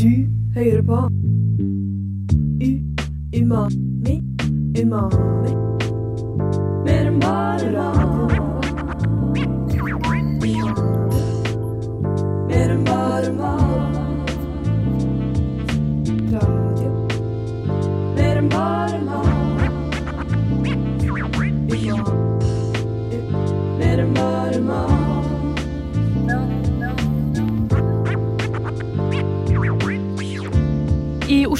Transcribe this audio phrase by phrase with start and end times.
[0.00, 0.96] Du hører på
[2.62, 2.70] U
[3.40, 4.14] Umami
[4.82, 5.52] Umami.
[6.84, 8.19] Mer enn bare mat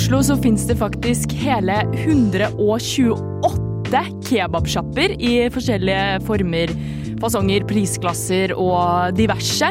[0.01, 6.73] Oslo så finnes det faktisk hele 128 kebabsjapper i forskjellige former,
[7.21, 9.69] fasonger, prisklasser og diverse.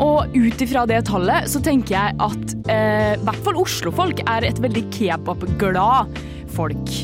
[0.00, 4.48] Og ut ifra det tallet så tenker jeg at eh, i hvert fall Oslo-folk er
[4.48, 6.08] et veldig kebabglad
[6.56, 6.96] folk.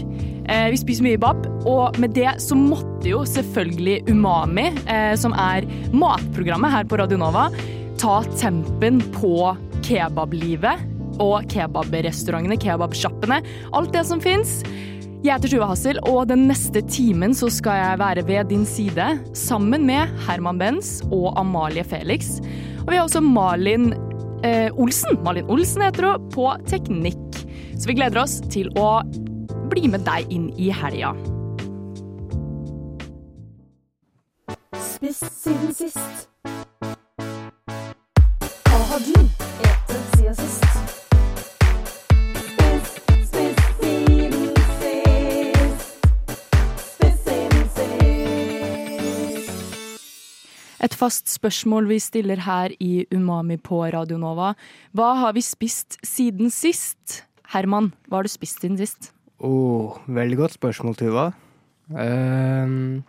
[0.48, 5.36] Eh, vi spiser mye bab, og med det så måtte jo selvfølgelig Umami, eh, som
[5.36, 7.50] er matprogrammet her på Radio Nova,
[8.00, 9.52] ta tempen på
[9.84, 13.40] kebablivet og kebabrestaurantene, kebabsjappene,
[13.76, 14.60] alt det som fins.
[15.24, 19.08] Jeg heter Tuva Hassel, og den neste timen så skal jeg være ved din side
[19.34, 22.36] sammen med Herman Benz og Amalie Felix.
[22.84, 23.90] Og vi har også Malin
[24.46, 27.40] eh, Olsen, Malin Olsen heter hun, på teknikk.
[27.74, 29.00] Så vi gleder oss til å
[29.72, 31.16] bli med deg inn i helga.
[34.78, 36.35] Spist siden sist.
[50.96, 54.54] Fast spørsmål vi stiller her i Umami på Radio Nova.
[54.96, 57.22] Hva har vi spist siden sist?
[57.52, 59.12] Herman, hva har du spist siden sist?
[59.38, 61.26] Oh, veldig godt spørsmål, Tuva.
[61.92, 63.04] Um,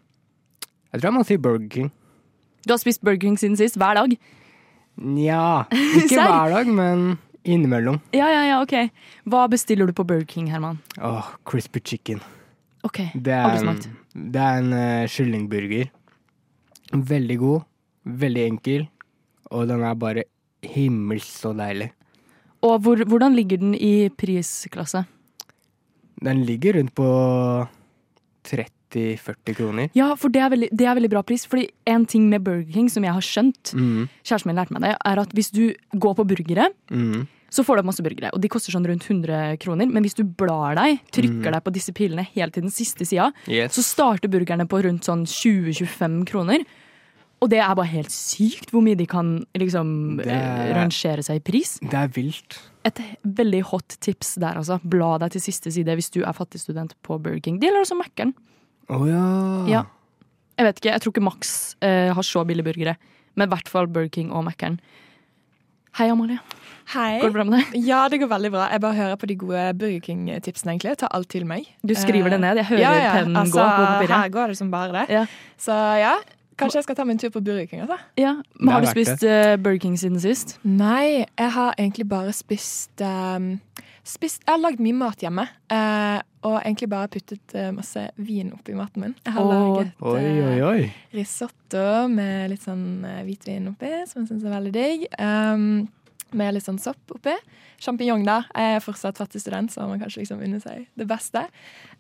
[0.91, 1.91] jeg tror jeg må si Burger King.
[2.67, 4.17] Du har spist Burger King siden sist, hver dag?
[4.97, 5.63] Nja,
[6.01, 7.05] ikke hver dag, men
[7.47, 8.01] innimellom.
[8.13, 8.75] Ja, ja, ja, ok.
[9.31, 10.81] Hva bestiller du på Burger King, Herman?
[10.99, 12.19] Åh, crispy chicken.
[12.85, 13.87] Ok, Det er en, smakt.
[14.13, 15.89] det er en kyllingburger.
[16.93, 17.65] Veldig god,
[18.07, 18.87] veldig enkel,
[19.51, 20.27] og den er bare
[20.65, 21.91] himmelsk så deilig.
[22.65, 25.05] Og hvor, hvordan ligger den i prisklasse?
[26.23, 27.07] Den ligger rundt på
[28.47, 29.89] 30-40 kroner.
[29.97, 31.45] Ja, for det er, veldig, det er veldig bra pris.
[31.45, 34.87] Fordi en ting med Burger King som jeg har skjønt, Mm, kjæresten min lærte meg
[34.87, 38.31] det, er at hvis du går på burgere, mm, så får du masse burgere.
[38.33, 39.87] Og de koster sånn rundt 100 kroner.
[39.87, 41.53] Men hvis du blar deg, trykker mm.
[41.53, 43.77] deg på disse pilene helt til den siste sida, yes.
[43.77, 46.65] så starter burgerne på rundt sånn 20-25 kroner.
[47.37, 49.89] Og det er bare helt sykt hvor mye de kan liksom
[50.23, 51.75] eh, er- rangere seg i pris.
[51.83, 52.57] Det er vilt.
[52.87, 54.79] Et veldig hot tips der, altså.
[54.81, 57.59] Bla deg til siste side hvis du er fattig student på Burger King.
[57.61, 58.33] Det gjelder også Mækkern.
[58.89, 59.25] Å ja.
[59.69, 59.83] Ja.
[60.57, 61.51] Jeg vet ikke, jeg tror ikke Max
[61.85, 62.95] eh, har så billige burgere.
[63.37, 64.79] Men i hvert fall Burger King og Mækkern.
[65.99, 66.39] Hei, Amalie.
[66.93, 67.19] Hei.
[67.21, 67.75] Går det bra med deg?
[67.85, 68.65] Ja, det går veldig bra.
[68.71, 70.73] Jeg bare hører på de gode Burger King-tipsene.
[70.73, 70.93] egentlig.
[70.95, 71.67] Jeg tar alt til meg.
[71.85, 72.61] Du skriver det ned.
[72.63, 73.11] Jeg hører ja, ja.
[73.17, 74.15] pennen altså, gå på papiret.
[74.15, 75.05] Her går det som bare det.
[75.13, 75.23] Ja.
[75.61, 76.15] Så ja,
[76.59, 77.83] kanskje jeg skal ta meg en tur på Burger King.
[77.85, 77.97] altså.
[78.19, 80.57] Ja, men Har du spist uh, Burger King siden sist?
[80.63, 83.57] Nei, jeg har egentlig bare spist, um,
[84.07, 85.47] spist Jeg har lagd mye mat hjemme.
[85.71, 89.15] Uh, og egentlig bare puttet uh, masse vin oppi maten min.
[89.25, 90.89] Jeg har oh, laget Oi, oi, oi.
[91.17, 95.07] risotto med litt sånn hvitvin oppi, som jeg syns er veldig digg.
[95.19, 95.87] Um,
[96.35, 97.35] med litt sånn sopp oppi.
[97.81, 98.41] Sjampinjong, da.
[98.55, 101.45] Jeg er fortsatt fattig student, så man kanskje liksom unne seg det beste.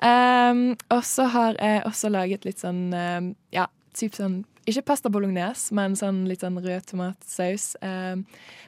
[0.01, 3.67] Um, og så har jeg også laget litt sånn um, ja,
[3.99, 8.17] typ sånn ikke pasta bolognese, men sånn litt sånn rød tomatsaus eh,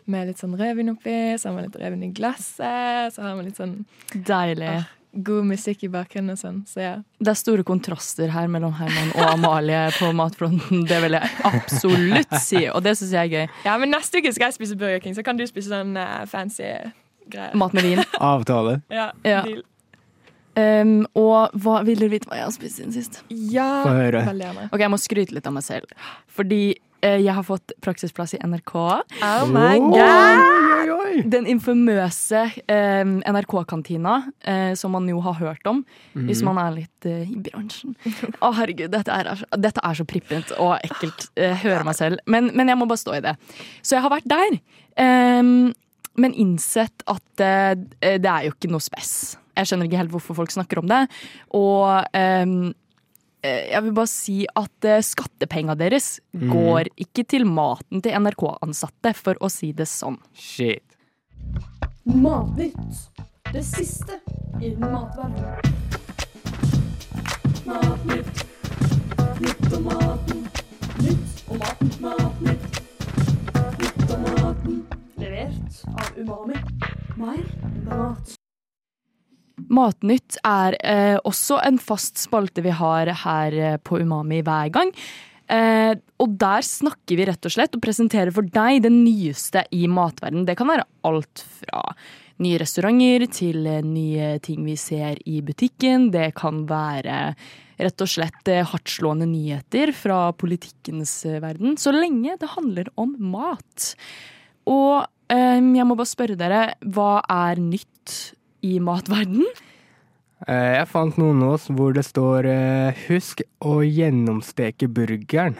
[0.07, 1.15] med litt sånn rødvin oppi.
[1.35, 3.11] Så har man litt rødvin i glasset.
[3.11, 3.73] Så har man litt sånn
[4.15, 4.69] Deilig.
[4.79, 4.87] Ah.
[5.11, 6.61] god musikk i bakgrunnen og sånn.
[6.71, 6.93] Så ja.
[7.19, 10.85] Det er store kontraster her mellom Herman og Amalie på matfronten.
[10.87, 13.57] Det vil jeg absolutt si, og det syns jeg er gøy.
[13.67, 16.23] ja, men neste uke skal jeg spise Burger King, så kan du spise sånn uh,
[16.31, 16.63] fancy
[17.27, 17.57] greier.
[17.59, 18.05] Mat med vin.
[18.23, 18.79] Avtale.
[18.87, 19.41] Ja, Ja.
[19.49, 19.65] deal.
[20.59, 23.21] Um, og hva, vil dere vite hva jeg har spist siden sist?
[23.29, 24.23] Ja, Få høre.
[24.71, 25.91] Ok, Jeg må skryte litt av meg selv.
[26.35, 26.61] Fordi
[27.01, 28.73] eh, jeg har fått praksisplass i NRK.
[28.75, 30.43] Oh my god!
[30.79, 31.21] oi, oi.
[31.31, 34.13] Den infamøse eh, NRK-kantina,
[34.47, 35.81] eh, som man jo har hørt om
[36.15, 37.95] hvis man er litt eh, i bransjen.
[38.39, 41.29] Å, herregud, dette er, så- dette er så prippent og ekkelt.
[41.39, 42.23] Eh, hører meg selv.
[42.27, 43.35] Men, men jeg må bare stå i det.
[43.83, 44.59] Så jeg har vært der,
[45.03, 45.71] ehm,
[46.19, 47.75] men innsett at eh,
[48.19, 49.37] det er jo ikke noe spess.
[49.59, 51.01] Jeg skjønner ikke helt hvorfor folk snakker om det.
[51.59, 52.71] Og ehm,
[53.43, 59.13] eh, jeg vil bare si at uh, skattepenga deres går ikke til maten til NRK-ansatte,
[59.17, 60.19] for å si det sånn.
[60.33, 60.85] Shit.
[62.09, 63.09] Matnytt.
[63.51, 64.19] Det siste
[64.61, 65.57] i matverdenen.
[67.65, 68.45] Matnytt.
[69.39, 70.47] Nytt om maten.
[70.99, 71.91] Nytt om maten.
[71.99, 72.81] Matnytt.
[73.79, 74.85] Nytt om maten.
[75.17, 76.53] Levert av Umami.
[77.15, 77.43] Mer
[77.85, 78.38] mat.
[79.67, 84.93] Matnytt er eh, også en fast spalte vi har her eh, på Umami hver gang.
[85.49, 89.87] Eh, og der snakker vi rett og slett og presenterer for deg det nyeste i
[89.89, 90.45] matverdenen.
[90.47, 91.83] Det kan være alt fra
[92.39, 96.11] nye restauranter til eh, nye ting vi ser i butikken.
[96.13, 97.19] Det kan være
[97.79, 101.77] rett og slett eh, hardtslående nyheter fra politikkens eh, verden.
[101.79, 103.93] Så lenge det handler om mat.
[104.69, 108.17] Og eh, jeg må bare spørre dere, hva er nytt
[108.65, 109.45] i matverden?
[110.47, 115.57] Eh, Jeg fant noen nå hvor det står eh, 'husk å gjennomsteke burgeren'.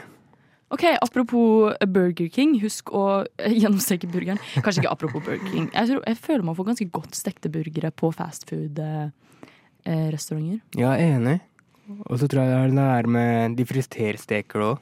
[0.71, 4.37] Ok, Apropos Burger King, husk å eh, gjennomsteke burgeren.
[4.61, 5.69] Kanskje ikke apropos Burger King.
[5.73, 10.61] Jeg, tror, jeg føler man får ganske godt stekte burgere på fastfood-restauranter.
[10.77, 11.39] Ja, enig.
[12.05, 14.77] Og så tror jeg det er det med de fritersteker òg.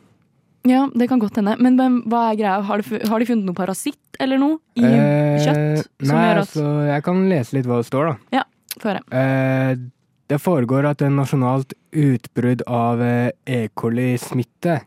[0.68, 1.54] Ja, det kan godt hende.
[1.64, 2.58] Men men hva er greia?
[2.68, 5.86] Har de, har de funnet noe parasitt eller noe i kjøtt?
[6.02, 8.44] Som Eh, nei, gjør at altså, jeg kan lese litt hva det står, da.
[8.78, 9.02] Få høre.
[9.16, 9.78] Eh,
[10.28, 13.62] det foregår at en nasjonalt utbrudd av eh, E.
[13.80, 14.82] coli-smitte,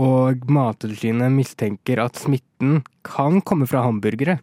[0.00, 4.38] og Mattilsynet mistenker at smitten kan komme fra hamburgere.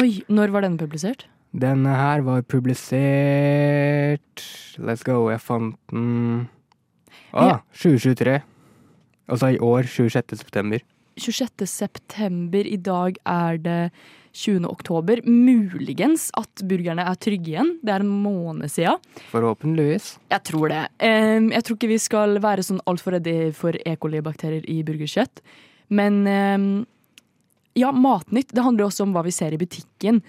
[0.00, 1.26] Oi, når var denne publisert?
[1.52, 4.40] Denne her var publisert
[4.80, 6.48] Let's go, jeg fant den
[7.34, 7.58] Ah, Ja.
[7.76, 8.42] 2023.
[9.32, 10.36] Altså i år, 26.
[10.42, 10.82] september.
[11.20, 11.66] 26.
[11.68, 12.68] september.
[12.68, 13.80] I dag er det
[14.36, 14.64] 20.
[14.68, 15.20] oktober.
[15.24, 17.74] Muligens at burgerne er trygge igjen.
[17.84, 19.00] Det er en måned siden.
[19.32, 20.14] Forhåpentligvis.
[20.32, 20.84] Jeg tror det.
[21.00, 23.96] Jeg tror ikke vi skal være sånn altfor redde for E.
[24.00, 25.44] coli-bakterier i burgerkjøtt.
[25.92, 26.22] Men
[27.78, 30.20] ja, Matnytt det handler også om hva vi ser i butikken.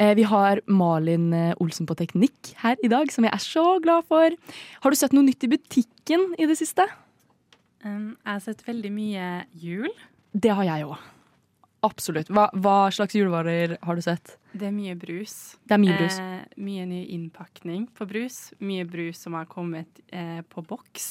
[0.00, 3.64] Eh, vi har Malin eh, Olsen på teknikk her i dag, som jeg er så
[3.84, 4.36] glad for.
[4.84, 6.86] Har du sett noe nytt i butikken i det siste?
[7.84, 9.88] Um, jeg har sett veldig mye jul.
[10.32, 10.98] Det har jeg òg.
[11.82, 12.28] Absolutt.
[12.28, 14.34] Hva, hva slags julevarer har du sett?
[14.52, 15.56] Det er mye brus.
[15.64, 16.18] Det er mye brus.
[16.20, 18.50] Eh, mye ny innpakning på brus.
[18.60, 21.06] Mye brus som har kommet eh, på boks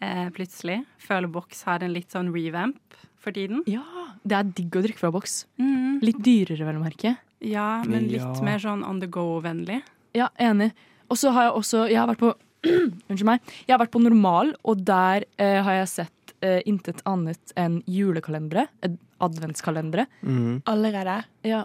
[0.00, 0.78] eh, plutselig.
[1.04, 3.60] Føler boks har en litt sånn revamp for tiden.
[3.68, 3.84] Ja,
[4.24, 5.42] det er digg å drikke fra boks.
[5.60, 6.00] Mm.
[6.06, 7.16] Litt dyrere, vel å merke.
[7.44, 8.32] Ja, men litt Ja.
[8.46, 9.82] mer sånn on the go-vennlig.
[10.16, 10.72] Ja, enig.
[11.10, 12.32] Og så har jeg også Jeg har vært på
[13.10, 13.40] Unnskyld meg.
[13.66, 17.80] Jeg har vært på Normal, og der eh, har jeg sett eh, intet annet enn
[17.90, 18.66] julekalendere.
[18.82, 20.06] eh, Adventskalendere.
[20.22, 20.58] Mhm.
[20.68, 21.22] Allerede.
[21.48, 21.62] Ja.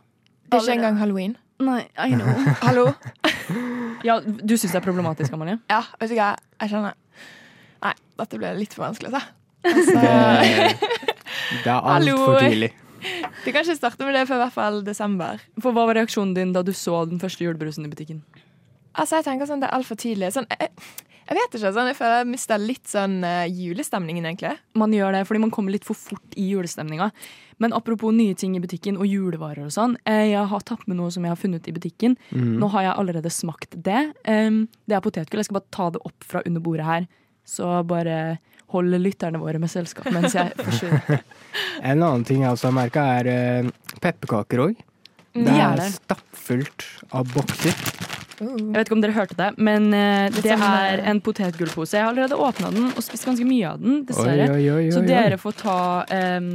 [0.51, 1.33] Det er ikke engang halloween.
[1.61, 2.31] Nei, I know.
[2.65, 2.85] Hallo?
[4.07, 5.59] ja, du syns det er problematisk, Amalie?
[5.69, 6.31] Ja, vet du hva?
[6.63, 6.95] Jeg kjenner
[7.81, 9.21] Nei, dette ble litt for vanskelig, altså.
[9.65, 10.89] altså Det,
[11.65, 12.15] det er Hallo.
[12.17, 12.71] altfor tidlig.
[13.45, 15.41] Vi kan ikke starte med det før i hvert fall desember.
[15.61, 18.19] For Hva var reaksjonen din da du så den første julebrusen i butikken?
[18.95, 20.31] Altså, jeg tenker sånn, Det er altfor tidlig.
[20.35, 20.71] Sånn, jeg,
[21.29, 24.57] jeg vet ikke, sånn, jeg føler jeg mista litt sånn uh, julestemningen, egentlig.
[24.75, 27.11] Man gjør det fordi man kommer litt for fort i julestemninga.
[27.61, 29.95] Men apropos nye ting i butikken og julevarer og sånn.
[30.09, 32.17] eh, Jeg har tatt med noe som jeg har funnet i butikken.
[32.33, 32.55] Mm.
[32.59, 33.99] Nå har jeg allerede smakt det.
[34.27, 35.39] Um, det er potetgull.
[35.43, 37.05] Jeg skal bare ta det opp fra under bordet her.
[37.45, 38.39] Så bare
[38.73, 41.21] hold lytterne våre med selskap mens jeg forsvinner.
[41.83, 43.71] En annen ting jeg også har merka, er uh,
[44.01, 44.81] pepperkaker òg.
[45.37, 47.77] Det er er stappfullt av bokser.
[48.41, 48.55] Uh.
[48.57, 51.93] Jeg vet ikke om dere hørte det, men eh, det er en potetgullpose.
[51.97, 54.47] Jeg har allerede åpna den og spist ganske mye av den, Oi, dessverre.
[54.55, 56.53] oi, oi, oi, Så dere får ta um,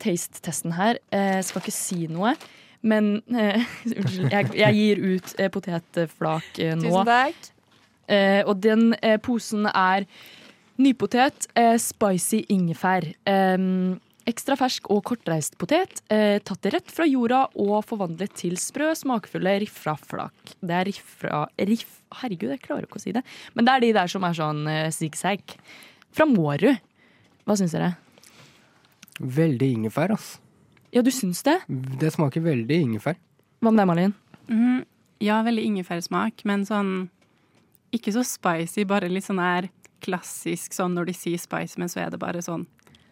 [0.00, 1.02] taste-testen her.
[1.12, 2.32] Uh, skal ikke si noe.
[2.86, 6.88] Men uh, jeg, jeg gir ut uh, potetflak nå.
[6.88, 7.52] Tusen takk.
[8.06, 10.06] Eh, og den posen er
[10.78, 13.02] nypotet, eh, spicy ingefær.
[13.26, 18.90] Em, ekstra fersk og kortreist potet, eh, tatt rett fra jorda og forvandlet til sprø,
[18.98, 20.56] smakfulle riffraflak.
[20.60, 21.44] Det er riffra...
[21.58, 22.00] Riff...
[22.20, 23.22] Herregud, jeg klarer ikke å si det.
[23.54, 25.56] Men det er de der som er sånn eh, zigzag.
[26.14, 26.82] Fra Mårud.
[27.46, 27.94] Hva syns dere?
[29.20, 30.36] Veldig ingefær, ass.
[30.94, 31.58] Ja, du syns det?
[31.68, 33.18] Det smaker veldig ingefær.
[33.62, 34.14] Hva med deg, Malin?
[34.50, 34.84] Mhm.
[35.24, 37.08] Ja, veldig ingefærsmak, men sånn
[37.96, 39.70] ikke så spicy, bare litt sånn her
[40.04, 42.66] klassisk sånn når de sier spice, men så er det bare sånn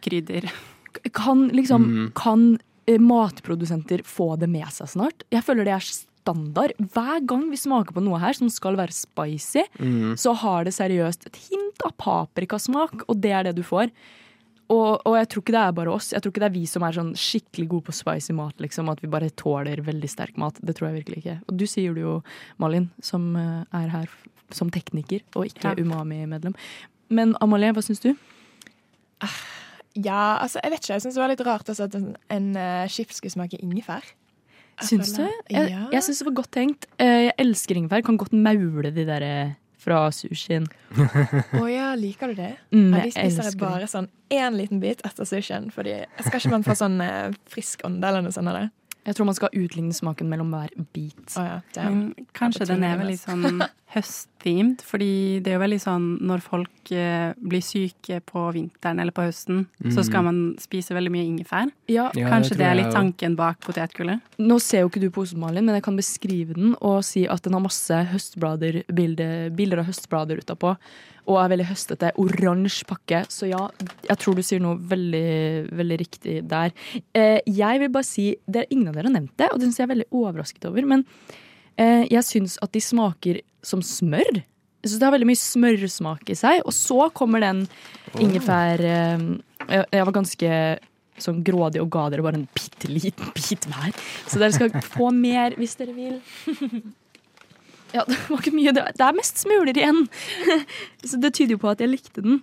[0.04, 0.50] krydder.
[1.16, 2.08] Kan liksom mm.
[2.18, 5.24] Kan eh, matprodusenter få det med seg snart?
[5.34, 5.86] Jeg føler det er
[6.24, 6.74] standard.
[6.78, 10.14] Hver gang vi smaker på noe her som skal være spicy, mm.
[10.20, 13.92] så har det seriøst et hint av paprikasmak, og det er det du får.
[14.72, 16.12] Og, og jeg tror ikke det er bare oss.
[16.14, 18.56] Jeg tror ikke det er vi som er sånn skikkelig gode på spicy mat.
[18.64, 20.56] liksom, At vi bare tåler veldig sterk mat.
[20.64, 21.36] Det tror jeg virkelig ikke.
[21.44, 22.14] Og du sier det jo,
[22.62, 24.14] Malin, som eh, er her
[24.54, 25.76] som tekniker og ikke Ja.
[25.76, 26.56] Umami-medlem.
[27.12, 28.14] Men Amalie, hva syns du?
[29.94, 30.92] Ja, altså, jeg vet ikke.
[30.96, 34.02] Jeg syns det var litt rart også at en, en uh, chips skulle smake ingefær.
[34.82, 35.22] Syns du?
[35.50, 35.84] Jeg, Ja.
[35.92, 36.88] jeg syns det var godt tenkt.
[36.98, 38.02] Uh, Jeg elsker ingefær.
[38.02, 40.66] Kan godt maule de der eh, fra sushien.
[40.96, 42.54] Å ja, liker du det?
[42.72, 45.70] Mm, Ja, jeg de spiser jeg bare sånn én liten bit etter sushien.
[45.70, 48.50] Fordi jeg skal ikke man få sånn uh, frisk ånde eller noe sånt?
[48.50, 48.72] Eller?
[49.04, 51.36] Jeg tror man skal utligne smaken mellom hver bit.
[51.36, 51.60] Oh, ja.
[51.84, 53.60] Men kanskje den er vel litt sånn
[53.94, 59.14] høstthemed, fordi det er jo veldig sånn når folk eh, blir syke på vinteren eller
[59.14, 61.70] på høsten, så skal man spise veldig mye ingefær.
[61.90, 64.20] Ja, Ja, kanskje det er litt tanken bak potetgullet.
[64.42, 67.42] Nå ser jo ikke du posen, Malin, men jeg kan beskrive den og si at
[67.46, 70.74] den har masse høstblader, bilder, bilder av høstblader utapå.
[71.24, 72.10] Og er veldig høstete.
[72.20, 73.22] Oransje pakke.
[73.32, 73.62] Så ja,
[74.04, 76.74] jeg tror du sier noe veldig, veldig riktig der.
[77.16, 79.70] Eh, jeg vil bare si det er Ingen av dere har nevnt det, og det
[79.70, 80.84] syns jeg er veldig overrasket over.
[80.90, 81.06] Men
[81.78, 84.42] jeg syns at de smaker som smør.
[84.84, 86.60] Jeg syns Det har veldig mye smørsmak i seg.
[86.68, 87.64] Og så kommer den
[88.20, 89.30] ingefær eh,
[89.70, 90.58] jeg, var ganske
[91.24, 93.94] sånn grådig og ga dere bare en bitte liten bit hver.
[94.26, 96.20] Så dere skal få mer hvis dere vil.
[97.94, 98.72] Ja, det var ikke mye.
[98.74, 100.00] Det er mest smuler igjen.
[101.08, 102.40] Så det tyder jo på at jeg likte den.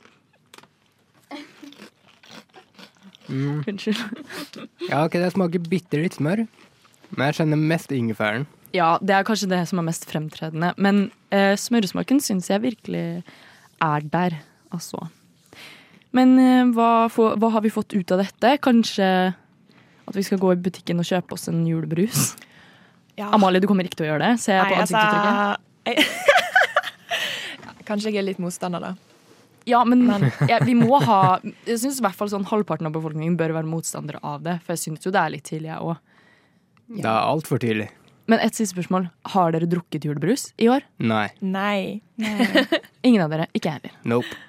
[3.28, 4.00] Unnskyld.
[4.88, 6.46] Ja, ok, det smaker bitte litt smør,
[7.12, 8.48] men jeg kjenner mest ingefæren.
[8.76, 10.72] Ja, det er kanskje det som er mest fremtredende.
[10.80, 11.02] Men
[11.34, 13.04] eh, smøresmaken syns jeg virkelig
[13.84, 14.38] er der,
[14.72, 15.08] altså.
[16.16, 18.54] Men eh, hva, for, hva har vi fått ut av dette?
[18.64, 19.08] Kanskje
[20.08, 22.32] at vi skal gå i butikken og kjøpe oss en julebrus?
[23.20, 23.28] Ja.
[23.36, 24.38] Amalie, du kommer ikke til å gjøre det.
[24.42, 25.36] Ser jeg på Nei, ansiktsuttrykket.
[25.92, 28.94] Ja, Kanskje jeg er litt motstander, da.
[29.68, 32.96] Ja, men, Men- ja, vi må ha Jeg syns i hvert fall sånn halvparten av
[32.96, 34.56] befolkningen bør være motstandere av det.
[34.64, 36.00] For jeg syns jo det er litt tidlig, jeg òg.
[37.02, 37.90] Det er altfor tidlig.
[38.32, 39.10] Men et siste spørsmål.
[39.34, 40.86] Har dere drukket julebrus i år?
[41.04, 41.28] Nei.
[41.44, 42.00] Nei.
[43.08, 43.50] Ingen av dere?
[43.52, 43.96] Ikke jeg heller.
[44.08, 44.40] Nope.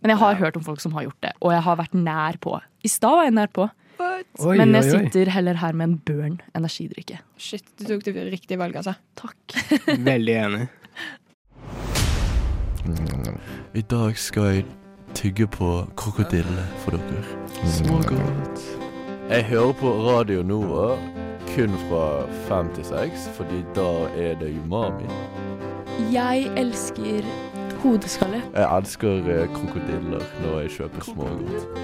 [0.00, 2.36] Men jeg har hørt om folk som har gjort det, og jeg har vært nær
[2.44, 2.58] på.
[2.84, 5.02] I stad var jeg nær på, Oi, men jeg oi, oi.
[5.06, 7.20] sitter heller her med en Burn energidrikke.
[7.40, 8.96] Shit, du tok det riktige valget, altså.
[9.16, 9.56] Takk.
[10.10, 10.66] Veldig enig.
[13.74, 14.66] I dag skal jeg
[15.16, 17.24] tygge på krokodille for dere.
[17.78, 18.64] Smågodt.
[19.30, 20.98] Jeg hører på Radio Nova
[21.54, 22.06] kun fra
[22.48, 23.86] fem til seks, fordi da
[24.18, 25.06] er det umami.
[26.10, 27.22] Jeg elsker
[27.78, 28.40] hodeskalle.
[28.56, 31.76] Jeg elsker eh, krokodiller når jeg kjøper smågodt.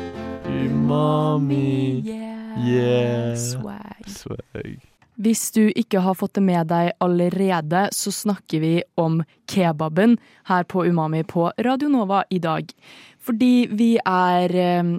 [0.51, 2.03] Umami.
[2.03, 2.65] Yeah.
[2.67, 3.37] Yeah.
[3.39, 4.09] Swag.
[4.11, 4.81] Swag.
[5.21, 10.17] Hvis du ikke har fått det med deg allerede, så snakker vi om kebaben
[10.51, 12.67] her på Umami på Radio Nova i dag.
[13.23, 14.97] Fordi vi er eh,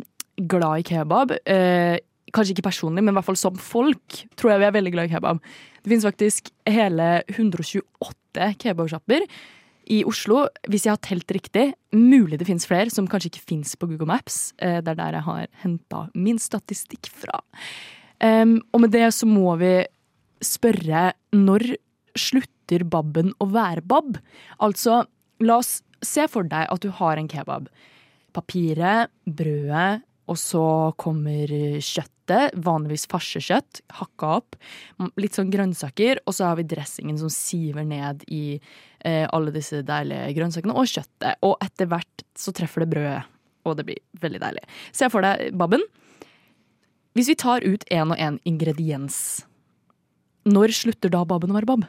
[0.47, 1.35] glad i kebab.
[1.43, 1.97] Eh,
[2.35, 5.09] kanskje ikke personlig, men i hvert fall som folk tror jeg vi er veldig glad
[5.09, 5.41] i kebab.
[5.81, 9.25] Det finnes faktisk hele 128 kebabsjapper
[9.91, 11.65] i Oslo, hvis jeg har telt riktig.
[11.95, 14.51] Mulig det finnes flere som kanskje ikke finnes på Google Maps.
[14.61, 17.41] Eh, det er der jeg har henta min statistikk fra.
[18.21, 19.79] Em, og med det så må vi
[20.45, 21.73] spørre når
[22.17, 24.19] slutter babben å være bab?
[24.63, 25.03] Altså,
[25.43, 27.67] la oss se for deg at du har en kebab.
[28.35, 30.63] Papiret, brødet, og så
[31.01, 31.51] kommer
[31.83, 34.55] kjøttet, vanligvis farsekjøtt, hakka opp.
[35.19, 38.55] Litt sånn grønnsaker, og så har vi dressingen som siver ned i
[39.03, 41.35] eh, alle disse deilige grønnsakene, og kjøttet.
[41.43, 43.23] Og etter hvert så treffer det brødet,
[43.67, 44.63] og det blir veldig deilig.
[44.95, 45.83] Se for deg babben.
[47.17, 49.17] Hvis vi tar ut én og én ingrediens,
[50.47, 51.83] når slutter da babben å være bab?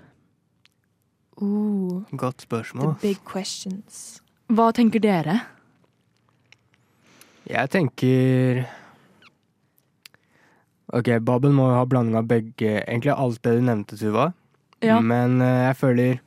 [1.40, 2.96] Ooh, Godt the spørsmål.
[3.00, 4.20] big questions.
[4.52, 5.38] Hva tenker dere?
[7.50, 8.62] Jeg tenker
[10.92, 14.28] Ok, Babel må jo ha blanding av begge Egentlig alt det du nevnte, Tuva.
[14.84, 14.98] Ja.
[15.00, 16.20] Men eh, jeg føler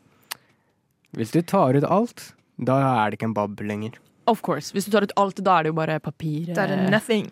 [1.15, 4.00] Hvis du tar ut alt, da er det ikke en Babel lenger.
[4.27, 4.74] Of course.
[4.74, 6.50] Hvis du tar ut alt, da er det jo bare papir.
[6.50, 7.29] Da er det eh, nothing.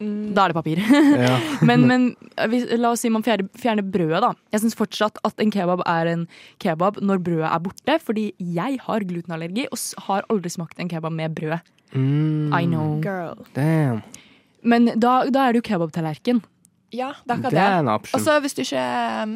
[0.00, 0.78] Mm, Da er det papir.
[1.26, 1.38] Ja.
[1.68, 2.04] men, men
[2.52, 4.32] hvis, la oss si man fjerner, fjerner brødet, da.
[4.54, 6.26] Jeg syns fortsatt at en kebab er en
[6.62, 7.98] kebab når brødet er borte.
[8.04, 11.58] Fordi jeg har glutenallergi og har aldri smakt en kebab med brød.
[11.94, 13.00] Mm, I know.
[13.02, 13.46] girl.
[13.56, 14.02] Damn.
[14.62, 16.42] Men da, da er det jo kebabtallerken.
[16.92, 18.82] Ja, det er akkurat Det er Og så hvis du ikke
[19.22, 19.32] um,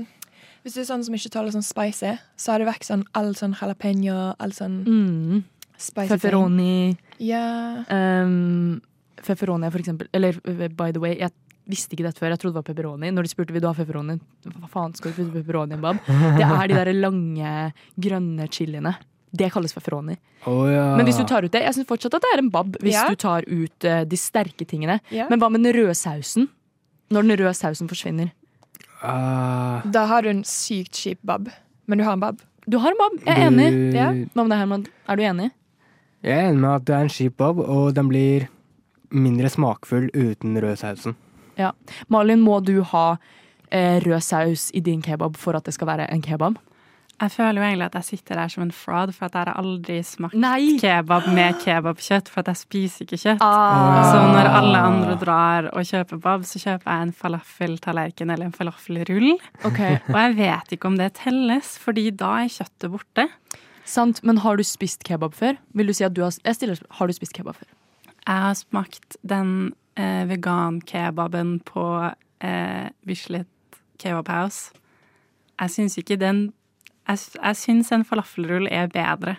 [0.64, 3.35] Hvis du er sånn som ikke tåler sånn spicy, så har du vekk sånn all
[3.37, 5.42] sånn jalapeño, all sånn Mm.
[5.76, 6.97] spicy Pepperoni.
[6.97, 6.99] ting.
[7.19, 7.85] Ja.
[7.90, 8.81] Um,
[9.23, 10.09] Feferoni, for eksempel.
[10.12, 10.33] Eller
[10.69, 11.31] by the way, jeg
[11.71, 12.33] visste ikke dette før.
[12.35, 13.11] Jeg trodde det var pepperoni.
[13.14, 14.19] Når de spurte vil du ha pepperoni,
[14.50, 15.97] hva faen skal du putte pepperoni i en bab?
[16.38, 17.52] Det er de der lange,
[18.02, 18.97] grønne chiliene.
[19.33, 20.17] Det kalles pepperoni.
[20.50, 20.97] Oh, ja.
[20.99, 22.93] Men hvis du tar ut det, jeg syns fortsatt at det er en bab hvis
[22.99, 23.07] Ja.
[23.09, 24.99] du tar ut uh, de sterke tingene.
[25.14, 25.29] Ja.
[25.31, 26.49] Men hva med den røde sausen?
[27.14, 28.33] Når den røde sausen forsvinner.
[29.02, 29.83] Uh.
[29.95, 31.49] Da har du en sykt kjip bab.
[31.87, 32.43] Men du har en bab.
[32.71, 33.71] Du har en bab, jeg er enig.
[33.93, 34.11] du- Ja.
[34.12, 34.87] Hva med det, Herman?
[35.09, 35.50] Er du enig?
[36.23, 38.49] Jeg er enig med at det er en kjip bab, og den blir
[39.12, 41.16] mindre smakfull uten rødsausen.
[42.11, 43.07] Malin, må du ha
[43.71, 46.59] eh, rød saus i din kebab for at det skal være en kebab?
[47.23, 49.59] Jeg føler jo egentlig at jeg sitter der som en fraud, for at jeg har
[49.61, 50.73] aldri smakt Nei!
[50.81, 53.45] kebab med kebabkjøtt, for at jeg spiser ikke kjøtt.
[53.47, 54.00] Ah.
[54.09, 58.57] Så når alle andre drar og kjøper bab, så kjøper jeg en falafeltallerken eller en
[58.57, 59.37] falafelrull.
[59.69, 59.78] Ok,
[60.11, 63.28] Og jeg vet ikke om det telles, fordi da er kjøttet borte.
[63.87, 65.61] Sant, men har du spist kebab før?
[65.78, 67.71] Vil du si at du har Jeg stiller Har du spist kebab før?
[68.23, 71.87] Jeg har smakt den eh, vegankebaben på
[72.43, 74.73] eh, Bislett Kebab House.
[75.61, 76.52] Jeg syns ikke den
[77.09, 79.37] Jeg, jeg syns en falafelrull er bedre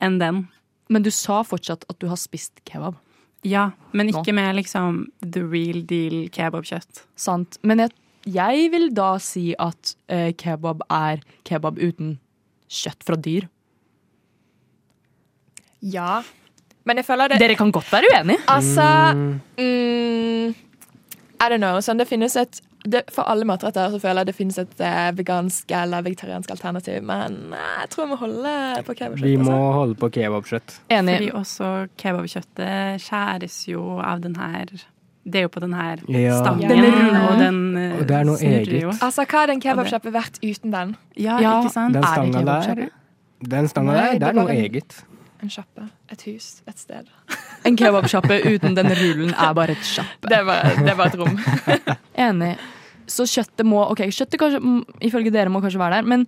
[0.00, 0.46] enn den.
[0.88, 2.96] Men du sa fortsatt at du har spist kebab.
[3.44, 4.20] Ja, men Nå.
[4.20, 7.04] ikke med liksom the real deal kebabkjøtt.
[7.18, 7.58] Sant.
[7.62, 7.94] Men jeg,
[8.32, 12.16] jeg vil da si at eh, kebab er kebab uten
[12.72, 13.48] kjøtt fra dyr.
[15.82, 16.22] Ja.
[16.84, 18.38] Men jeg føler det Dere kan godt være uenige.
[18.50, 18.86] Altså
[19.16, 20.54] mm,
[21.42, 21.78] I don't know.
[21.82, 25.10] Sånn, det finnes et det, For alle matretter så føler jeg det finnes et eh,
[25.14, 28.54] vegansk eller vegetariansk alternativ, men eh, jeg tror vi må holde
[28.88, 29.22] på kebabkjøtt.
[29.28, 29.68] Vi må altså.
[29.76, 30.74] holde på kebabkjøtt.
[30.96, 31.14] Enig.
[31.20, 31.68] Fordi også
[32.02, 34.66] kebabkjøttet skjæres jo av den her
[35.22, 36.40] Det er jo på den her Ja.
[36.40, 37.20] stangen, Den rullen.
[37.22, 38.74] og den uh, Og det er noe eget.
[38.82, 38.90] jo.
[38.98, 40.96] Altså, Hva hadde en kebabsjappe vært uten den?
[41.14, 41.60] Ja, Ja.
[41.62, 41.94] ikke sant?
[41.94, 42.88] Den stanga der,
[43.46, 45.04] den stanga der, det det er noe en- eget.
[45.42, 45.84] En sjappe.
[46.12, 46.50] Et hus.
[46.70, 47.08] Et sted.
[47.66, 50.26] En kebabsjappe uten den rullen er bare et sjappe.
[50.30, 51.36] Det var, det bare et rom.
[52.26, 52.56] Enig.
[53.06, 54.58] Så kjøttet må Ok, kjøttet kanskje,
[55.06, 56.24] ifølge dere må kanskje være der, men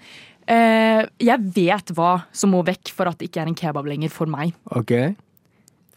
[0.47, 4.12] eh, jeg vet hva som må vekk for at det ikke er en kebab lenger
[4.14, 4.54] for meg.
[4.78, 4.92] OK,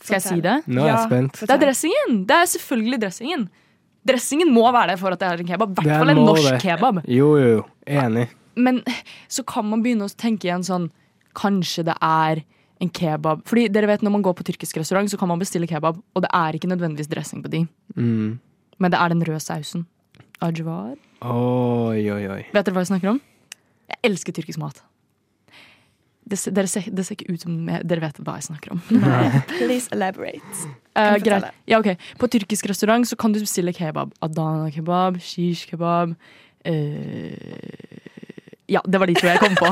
[0.01, 0.57] Skal jeg si det?
[0.69, 1.39] nå er jeg spent.
[1.45, 2.17] Det er dressingen!
[2.29, 3.47] Det er selvfølgelig dressingen.
[4.07, 5.73] Dressingen må være der for at det er en kebab.
[5.77, 6.59] I hvert fall en norsk det.
[6.65, 7.01] kebab.
[7.05, 7.63] Jo, jo, jo.
[7.85, 8.27] Enig.
[8.57, 8.81] Men
[9.29, 10.89] så kan man begynne å tenke igjen sånn
[11.37, 12.39] Kanskje det er
[12.81, 15.67] en kebab Fordi dere vet Når man går på tyrkisk restaurant, så kan man bestille
[15.67, 18.39] kebab, og det er ikke nødvendigvis dressing på de, Mm.
[18.79, 19.87] men det er den røde sausen.
[20.41, 20.95] Ajvar.
[21.21, 22.43] Oi, oi, oi.
[22.53, 23.21] Vet dere hva jeg snakker om?
[23.89, 24.83] Jeg elsker tyrkisk mat.
[26.27, 28.81] Det dere ser, det ser ikke ut som dere vet hva jeg snakker om.
[29.57, 30.67] Please elaborate.
[30.93, 31.47] Uh, greit.
[31.65, 31.95] Ja, okay.
[32.19, 34.11] På tyrkisk restaurant så kan du bestille kebab.
[34.21, 36.13] Adana kebab, shish kebab
[36.65, 37.76] eh,
[38.67, 39.67] Ja, det var de to jeg kom på.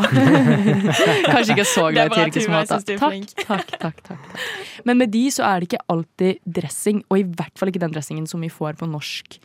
[1.34, 2.70] Kanskje ikke så glad i tyrkisk mat.
[2.72, 4.46] Takk, takk, takk, takk, takk.
[4.88, 7.96] Men med de så er det ikke alltid dressing, og i hvert fall ikke den
[7.96, 9.40] dressingen som vi får på norsk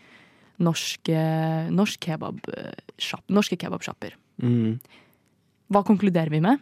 [0.61, 4.13] Norsk, eh, norsk kebab, eh, shop, norske kebabsjapper.
[4.45, 4.75] Mm.
[5.73, 6.61] Hva konkluderer vi med?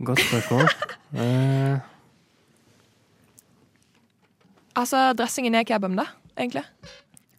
[0.00, 0.72] Godt spørsmål.
[1.16, 1.78] Eh,
[4.76, 6.04] Altså, dressingen er kebaben, da,
[6.36, 6.64] egentlig.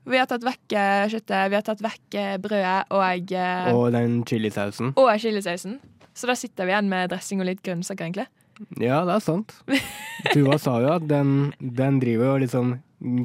[0.07, 3.89] Vi har tatt vekk eh, kjøttet, vi har tatt vekk eh, brødet og, eh, og
[3.91, 4.93] den chilisausen.
[4.95, 5.79] og chilisausen.
[6.17, 8.27] Så da sitter vi igjen med dressing og litt grønnsaker, egentlig.
[8.81, 9.53] Ja, det er sant.
[10.33, 12.77] Tuva sa jo at den, den driver og liksom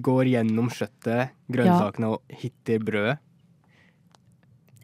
[0.05, 3.17] går gjennom kjøttet, grønnsakene og hitter brødet.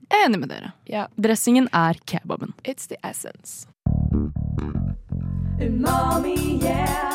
[0.09, 0.73] Jeg er enig med dere.
[0.89, 2.55] Ja, Dressingen er kebaben.
[2.65, 3.67] it's the essence.
[5.61, 7.08] Umami, yeah.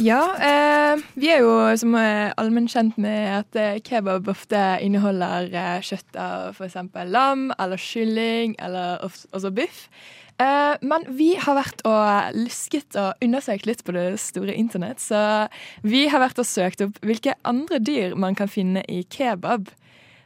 [0.00, 5.50] Ja, eh, vi er jo som er allmenn kjent med at eh, kebab ofte inneholder
[5.52, 6.78] eh, kjøtt av f.eks.
[7.12, 9.82] lam eller kylling eller også biff.
[10.40, 15.50] Eh, men vi har vært og lusket og undersøkt litt på det store internett, så
[15.84, 19.68] vi har vært og søkt opp hvilke andre dyr man kan finne i kebab.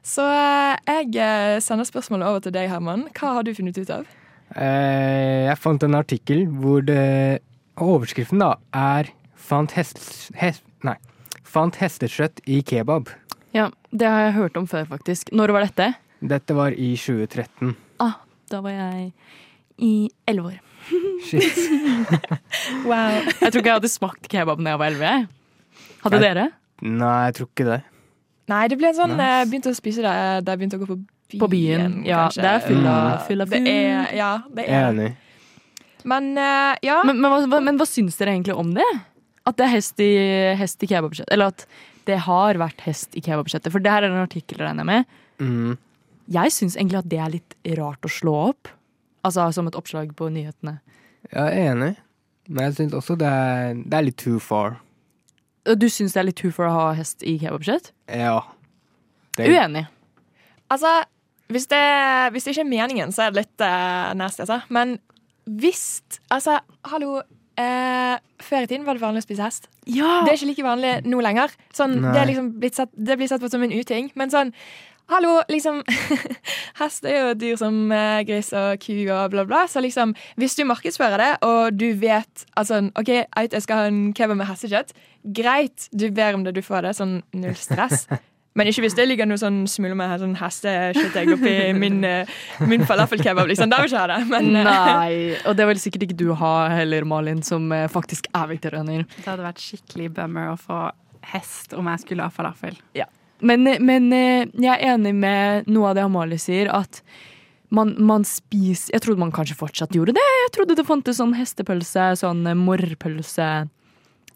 [0.06, 3.08] Så eh, jeg eh, sender spørsmålet over til deg, Herman.
[3.18, 4.06] Hva har du funnet ut av?
[4.54, 7.42] Eh, jeg fant en artikkel hvor det
[7.74, 9.08] Overskriften da er
[9.44, 9.98] 'Fant, hest,
[10.40, 10.94] hest, nei,
[11.44, 13.10] fant hestekjøtt i kebab'.
[13.54, 15.28] Ja, Det har jeg hørt om før, faktisk.
[15.32, 15.94] Når var dette?
[16.24, 17.74] Dette var i 2013.
[18.00, 18.14] Ah,
[18.50, 19.12] da var jeg
[19.78, 20.60] i elleve år.
[21.28, 21.54] Shit.
[22.88, 23.20] Wow.
[23.40, 25.10] Jeg tror ikke jeg hadde smakt kebab da jeg var elleve.
[25.12, 25.26] jeg.
[26.04, 26.46] Hadde jeg, dere?
[26.84, 27.78] Nei, jeg tror ikke det.
[28.52, 29.28] Nei, det ble en sånn Nice.
[29.30, 31.40] Jeg begynte å spise det da jeg begynte å gå på byen.
[31.40, 32.42] På byen, ja, kanskje.
[32.44, 35.08] det er full av- Ja, full av det er, Ja, det er Enig.
[36.04, 36.98] Men uh, ja.
[37.08, 38.84] Men, men, hva, hva- men hva syns dere egentlig om det?
[39.44, 40.12] At det er hest i,
[40.56, 41.32] hest i kebabbudsjettet.
[41.34, 41.66] Eller at
[42.08, 43.72] det har vært hest i kebabbudsjettet.
[43.72, 45.18] For det her er en artikkel, regner jeg med.
[45.40, 45.74] Mm.
[46.34, 48.72] Jeg syns egentlig at det er litt rart å slå opp.
[49.24, 50.78] Altså som et oppslag på nyhetene.
[51.30, 51.92] Jeg er enig,
[52.48, 54.78] men jeg syns også det er, det er litt too far.
[55.64, 57.92] Og Du syns det er litt too far å ha hest i kebabbudsjett?
[58.12, 58.42] Ja.
[59.36, 59.86] Det, Uenig.
[60.72, 60.92] Altså,
[61.52, 61.84] hvis det,
[62.32, 64.60] hvis det ikke er meningen, så er det litt uh, nasty, altså.
[64.72, 64.98] Men
[65.44, 66.02] hvis
[66.32, 67.20] Altså, hallo.
[67.60, 69.68] Eh, før i tiden var det vanlig å spise hest.
[69.86, 70.22] Ja!
[70.24, 71.54] Det er ikke like vanlig nå lenger.
[71.76, 74.10] Sånn, det, er liksom blitt sett, det blir sett på som en uting.
[74.18, 74.52] Men sånn,
[75.12, 75.82] Hallo, liksom
[76.80, 79.64] Hest er jo et dyr som eh, gris og ku og bla, bla.
[79.68, 84.06] Så liksom, hvis du markedsfører det, og du vet altså, OK, jeg skal ha en
[84.16, 84.94] kebab med hestekjøtt.
[85.36, 86.94] Greit, du ber om det, du får det.
[86.96, 88.08] Sånn null stress.
[88.54, 92.30] Men ikke hvis det ligger noe sånn smuler med sånn hestekjøttegg oppi min, eh,
[92.70, 93.48] min falafelkebab.
[93.50, 93.72] Liksom.
[93.72, 94.20] Da vil jeg ikke ha det.
[94.30, 98.30] Men eh, Nei, og det vil sikkert ikke du ha heller, Malin, som eh, faktisk
[98.30, 99.04] er vegetarianer.
[99.16, 100.80] Det hadde vært skikkelig bummer å få
[101.34, 102.78] hest om jeg skulle ha falafel.
[103.44, 107.02] Men, men eh, jeg er enig med noe av det Amalie sier, at
[107.74, 110.24] man, man spiser Jeg trodde man kanskje fortsatt gjorde det.
[110.44, 113.48] Jeg trodde det fantes sånn hestepølse, sånn morrpølse,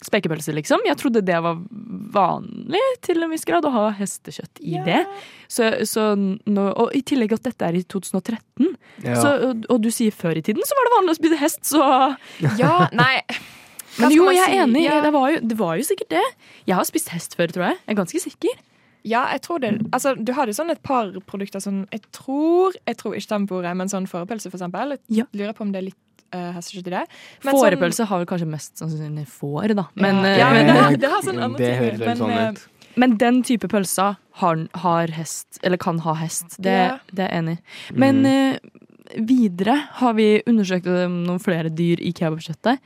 [0.04, 0.84] spekepølse, liksom.
[0.86, 1.58] Jeg trodde det var
[2.14, 5.00] vanlig til en viss grad å ha hestekjøtt i det.
[5.50, 9.14] Så, så nå, og i tillegg at dette er i 2013, Ja.
[9.18, 11.60] så, og, og du sier før i tiden så var det vanlig å spise hest,
[11.70, 11.82] så
[12.62, 13.20] ja, nei
[13.98, 14.62] Men jo, jeg er si?
[14.64, 14.84] enig.
[14.86, 15.00] Ja.
[15.02, 16.24] Det, var jo, det var jo sikkert det.
[16.70, 17.78] Jeg har spist hest før, tror jeg.
[17.84, 18.64] Jeg er ganske sikker.
[19.08, 19.72] Ja, jeg tror det.
[19.94, 23.88] Altså, du hadde sånn et par produkter sånn Jeg tror Jeg tror ikke temporet, men
[23.90, 24.96] sånn fårepølse, for eksempel.
[25.08, 25.98] Jeg lurer på om det er litt
[26.34, 27.04] uh, i det.
[27.42, 29.86] Sånn- Fårepølse har vel kanskje mest sannsynlig får, da.
[29.94, 31.98] Men, ja, eh, ja, men det, det har sånn andre ting.
[32.06, 32.58] men, sånn.
[32.98, 36.56] Men den type pølsa har, har hest, eller kan ha hest.
[36.58, 36.98] Det, Ja.
[37.12, 37.62] det er jeg enig i.
[37.94, 38.26] Men Mm.
[38.26, 38.58] eh,
[39.24, 42.78] videre har vi undersøkt noen flere dyr i kebabkjøttet.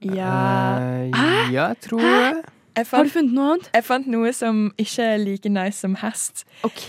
[0.00, 1.10] Ja Eh,
[1.52, 2.44] ja, jeg tror det.
[2.76, 3.70] Jeg Har du funnet noe annet?
[3.74, 6.44] jeg fant noe som ikke er like nice som hest.
[6.64, 6.86] OK,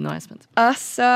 [0.00, 0.48] nå er jeg spent.
[0.56, 1.10] Altså,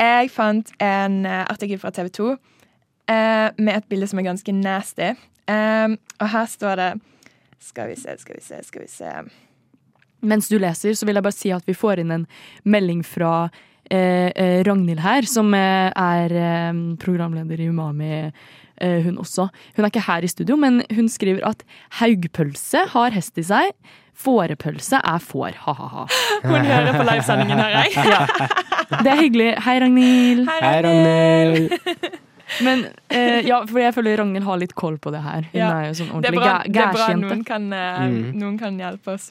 [0.00, 4.52] jeg fant en eh, artikkel fra TV 2 eh, med et bilde som er ganske
[4.56, 5.12] nasty.
[5.50, 6.90] Um, og her står det
[7.60, 9.10] Skal vi se, skal vi se, skal vi se.
[10.22, 12.26] Mens du leser, så vil jeg bare si at vi får inn en
[12.64, 13.48] melding fra
[13.90, 18.10] eh, eh, Ragnhild her, som eh, er eh, programleder i Umami,
[19.06, 19.48] hun også.
[19.76, 21.62] Hun er ikke her i studio, men hun skriver at
[22.00, 23.72] haugpølse har hest i seg.
[24.22, 26.02] Fårepølse er får, ha-ha-ha.
[26.44, 28.50] Hun hører på livesendingen her, jeg.
[29.02, 29.46] Det er hyggelig.
[29.64, 30.50] Hei, Ragnhild.
[30.50, 31.72] Hei, Ragnhild.
[32.62, 35.46] Men eh, ja, for jeg føler Ragnhild har litt koll på det her.
[35.48, 35.70] Hun Ja.
[35.80, 38.32] er jo sånn Det er ordentlig bra, det er bra noen, kan, eh, Mm.
[38.42, 39.30] noen kan hjelpe oss.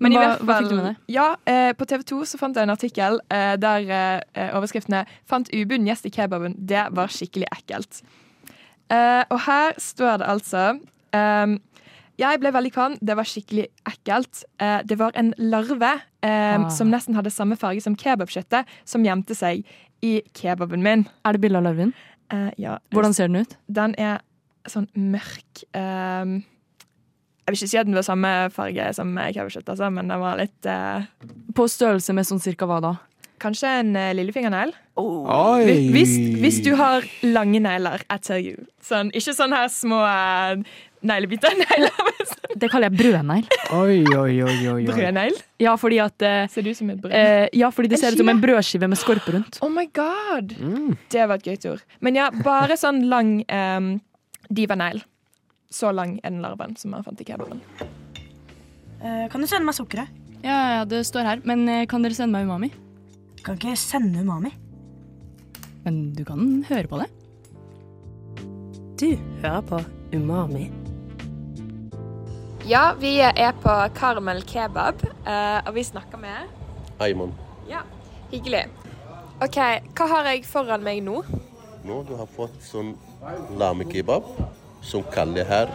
[0.00, 0.96] Men Men i hva- fall, hva fikk du med deg?
[1.14, 5.48] Ja, eh, På TV 2 så fant jeg en artikkel eh, der eh, overskriftene 'Fant
[5.54, 6.54] ubuden gjest i kebaben.
[6.58, 8.02] Det var skikkelig ekkelt'.
[8.92, 10.64] Eh, og her står det altså
[11.16, 11.56] um,
[12.20, 12.94] Jeg ble veldig kvalm.
[13.02, 14.44] Det var skikkelig ekkelt.
[14.62, 16.68] Uh, det var en larve um, Ah.
[16.72, 19.66] som nesten hadde samme farge som kebabkjøttet, som gjemte seg
[20.02, 21.04] i kebaben min.
[21.26, 21.92] Er det bilde av larven?
[22.32, 23.56] Uh, ja, Hvordan ser den ut?
[23.70, 24.20] den er
[24.66, 29.90] sånn mørk um, Jeg vil ikke si at den var samme farge som kebabkjøttet, altså,
[29.94, 30.66] men den var litt
[31.54, 32.90] På størrelse med sånn cirka hva da?
[33.42, 34.72] Kanskje en uh, lillefingernegl?
[34.96, 35.60] Oh.
[35.92, 38.66] Hvis, hvis du har lange negler, I tell you.
[38.84, 40.56] Sånn, ikke sånn her små uh,
[41.06, 41.56] neglebiter.
[42.56, 43.50] Det kaller jeg brødnegl.
[43.76, 44.78] Oi, oi, oi, oi.
[44.88, 45.36] Brødnegl.
[45.60, 47.12] Ja, fordi at uh, Ser det ut som et brød?
[47.12, 49.60] Uh, Ja, fordi det En ser ut som en brødskive med skorpe rundt.
[49.64, 50.56] oh my god!
[50.56, 50.96] Mm.
[51.12, 51.84] Det var et gøyt ord.
[52.00, 53.92] Men ja, bare sånn lang um,
[54.48, 55.04] divanegl.
[55.76, 57.60] Så lang er den larven som man fant i kebaben.
[59.02, 60.08] Eh, kan du sende meg sukkeret?
[60.44, 61.42] Ja, ja, det står her.
[61.44, 62.70] Men eh, kan dere sende meg umami?
[63.46, 64.50] Kan ikke sende umami.
[65.84, 67.06] Men du kan høre på det.
[68.98, 69.78] Du hører på
[70.10, 70.64] Umami.
[72.66, 76.50] Ja, vi er på Karmel kebab, eh, og vi snakker med
[76.98, 77.36] Ayman.
[77.70, 77.84] Ja,
[78.32, 78.64] hyggelig.
[79.38, 79.60] OK,
[79.94, 81.22] hva har jeg foran meg nå?
[81.86, 82.96] Nå du har fått sånn
[83.60, 84.26] lamekebab,
[84.82, 85.70] som kaller her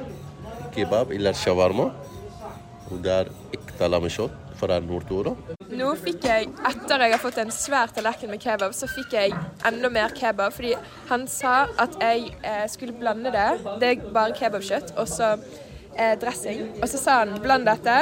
[0.76, 1.88] kebab eller shawarma.
[2.92, 5.34] Og det er ekte lamekjøtt fra Nord-Tora.
[5.71, 9.34] Nå fikk jeg, etter jeg har fått en svær tallerken med kebab, så fikk jeg
[9.67, 10.54] enda mer kebab.
[10.56, 10.76] Fordi
[11.10, 13.50] han sa at jeg eh, skulle blande det.
[13.82, 15.34] Det er bare kebabkjøtt og så
[15.95, 16.63] eh, dressing.
[16.82, 17.97] Og så sa han bland dette,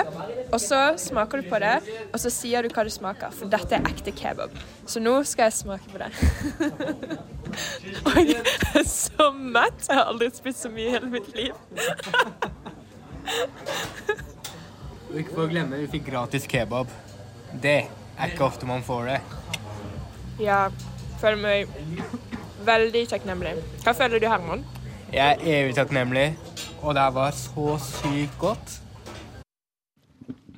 [0.50, 1.78] og så smaker du på det,
[2.10, 3.34] og så sier du hva du smaker.
[3.36, 4.56] For dette er ekte kebab.
[4.90, 6.12] Så nå skal jeg smake på det.
[8.08, 8.42] og jeg
[8.74, 9.88] er så mett.
[9.88, 11.54] Jeg har aldri spist så mye i hele mitt liv.
[15.10, 16.90] Og ikke for å glemme, vi fikk gratis kebab.
[17.62, 19.16] Det er ikke ofte man får det.
[20.44, 20.68] Ja,
[21.18, 21.72] føler meg
[22.68, 23.56] veldig takknemlig.
[23.82, 24.62] Hva føler du, Herman?
[25.10, 26.28] Jeg er evig takknemlig,
[26.84, 28.76] og det var så sykt godt.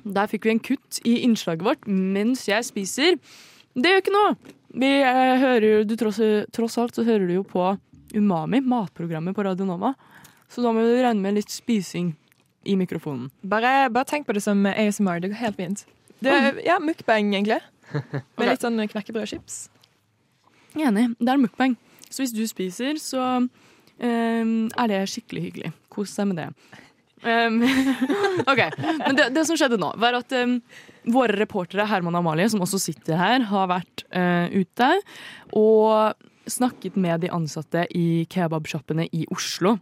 [0.02, 3.16] Der fikk vi en kutt i innslaget vårt mens jeg spiser.
[3.72, 4.34] Det gjør ikke noe.
[4.72, 6.20] Vi eh, hører du tross,
[6.52, 7.70] tross alt så hører du jo på
[8.12, 9.94] Umami, matprogrammet på Radio Nova.
[10.52, 12.12] Så da må du regne med litt spising
[12.64, 13.30] i mikrofonen.
[13.42, 15.20] Bare, bare tenk på det som ASMR.
[15.22, 15.84] Det går helt fint.
[16.22, 17.60] Det er, ja, mukbang, egentlig.
[18.38, 19.64] Med litt sånn knekkebrødchips.
[20.78, 21.10] Enig.
[21.18, 21.76] Det er mukbang.
[22.12, 25.72] Så hvis du spiser, så um, er det skikkelig hyggelig.
[25.92, 26.48] Kos deg med det.
[27.22, 27.60] Um,
[28.50, 28.60] OK.
[29.04, 30.58] Men det, det som skjedde nå, var at um,
[31.12, 34.92] våre reportere Herman og Amalie, som også sitter her, har vært uh, ute
[35.58, 39.76] og snakket med de ansatte i kebabsjappene i Oslo.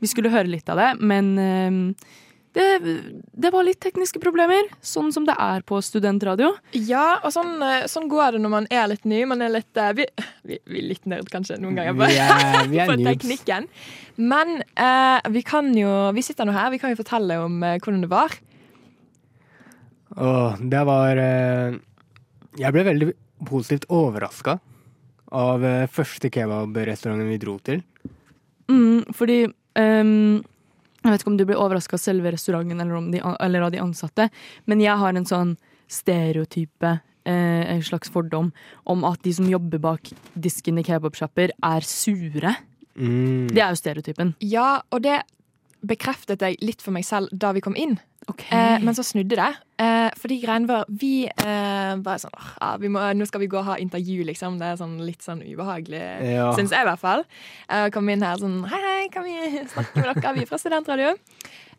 [0.00, 1.78] Vi skulle høre litt av det, men eh,
[2.56, 2.64] det,
[3.38, 6.48] det var litt tekniske problemer, sånn som det er på studentradio.
[6.74, 9.20] Ja, og sånn, eh, sånn går det når man er litt ny.
[9.30, 10.06] Man er litt eh, Vi,
[10.48, 13.68] vi, vi er litt nerd kanskje noen ganger på, Vi er- vi er på teknikken.
[14.18, 17.78] Men eh, vi kan jo Vi sitter nå her, vi kan jo fortelle om eh,
[17.78, 18.34] hvordan det var.
[20.18, 21.76] Å, det var eh,
[22.58, 23.12] Jeg ble veldig
[23.46, 24.56] positivt overraska
[25.30, 27.84] av eh, første kebabrestauranten vi dro til.
[28.70, 29.44] Mm, fordi
[29.78, 30.42] ehm,
[31.00, 33.70] Jeg vet ikke om du blir overraska av selve restauranten eller, om de, eller av
[33.72, 34.28] de ansatte,
[34.68, 35.54] men jeg har en sånn
[35.88, 36.90] stereotype,
[37.24, 38.50] eh, en slags fordom,
[38.84, 42.52] om at de som jobber bak disken i kebabsjapper, er sure.
[43.00, 43.48] Mm.
[43.48, 44.34] Det er jo stereotypen.
[44.44, 45.22] Ja, og det
[45.86, 47.98] bekreftet jeg litt for meg selv da vi kom inn.
[48.30, 49.48] Eh, men så snudde det.
[49.80, 53.58] Eh, fordi greien var Vi eh, var sånn ah, vi må, Nå skal vi gå
[53.58, 54.58] og ha intervju, liksom.
[54.60, 56.50] Det er sånn litt sånn ubehagelig, Ja.
[56.56, 57.24] syns jeg i hvert fall.
[57.68, 60.34] Eh, kom inn her sånn Hei, hei, kan vi snakke med dere?
[60.36, 61.16] Vi er fra Studentradio.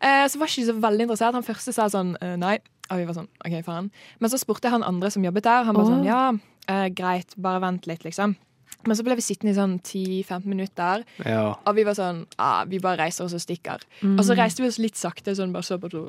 [0.02, 1.38] Eh, så var ikke så veldig interessert.
[1.38, 2.58] Han første sa sånn eh, nei.
[2.90, 3.92] Og vi var sånn OK, faen.
[4.20, 5.68] Men så spurte jeg han andre som jobbet der.
[5.68, 5.92] Han bare oh.
[5.94, 6.24] sånn ja,
[6.68, 8.36] eh, greit, bare vent litt, liksom.
[8.86, 11.04] Men så ble vi sittende i sånn 10-15 minutter.
[11.24, 11.44] Ja.
[11.66, 13.84] Og vi var sånn ah, Vi bare reiser oss og stikker.
[14.02, 14.16] Mm.
[14.18, 16.04] Og så reiste vi oss litt sakte, sånn bare så på to,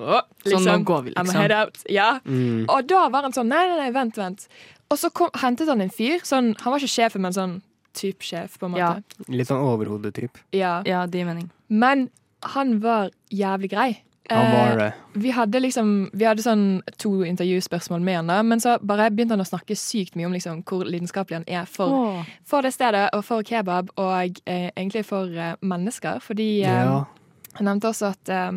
[0.46, 1.42] liksom, Sånn, nå går vi, I'm liksom.
[1.42, 1.84] head out.
[1.92, 2.10] Ja.
[2.26, 2.66] Mm.
[2.68, 4.48] Og da var han sånn Nei, nei, nei, vent, vent.
[4.94, 6.24] Og så kom, hentet han en fyr.
[6.26, 7.60] Sånn, han var ikke sjefen, men sånn
[7.94, 8.96] type sjef, på en Ja.
[9.30, 10.42] Litt sånn overhodetyp.
[10.52, 10.82] Ja.
[10.90, 11.52] Ja, det gir mening.
[11.70, 12.10] Men
[12.56, 13.90] han var jævlig grei.
[14.30, 14.94] Han var Eh, det.
[15.14, 19.36] vi hadde liksom Vi hadde sånn to intervjuspørsmål med han, da, men så bare begynte
[19.36, 23.10] han å snakke sykt mye om liksom hvor lidenskapelig han er for, for det stedet,
[23.14, 26.20] og for kebab, og eh, egentlig for eh, mennesker.
[26.24, 27.06] Fordi eh, Ja.
[27.60, 28.52] han nevnte også at, eh,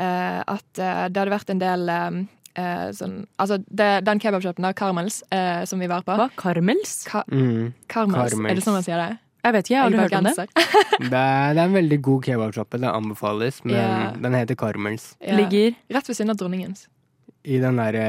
[0.00, 2.22] eh, at eh, det hadde vært en del eh,
[2.56, 6.30] eh, sånn Altså, det, den kebabshopen, da, Carmels, eh, som vi var på Hva?
[6.36, 7.04] Karmels?
[7.10, 7.72] Ka Mm.
[7.88, 8.30] Carmels.
[8.32, 8.50] Carmels.
[8.50, 9.18] Er det sånn man sier det?
[9.44, 10.34] Jeg vet ikke, jeg har aldri hørt om det.
[11.12, 12.78] Det, er, det er en veldig god kebabsjappe.
[12.80, 14.12] Det anbefales, men Ja.
[14.16, 15.16] den heter Carmels.
[15.20, 15.36] Ja.
[15.36, 16.86] Ligger Rett ved siden av Dronningens.
[17.44, 18.06] I den derre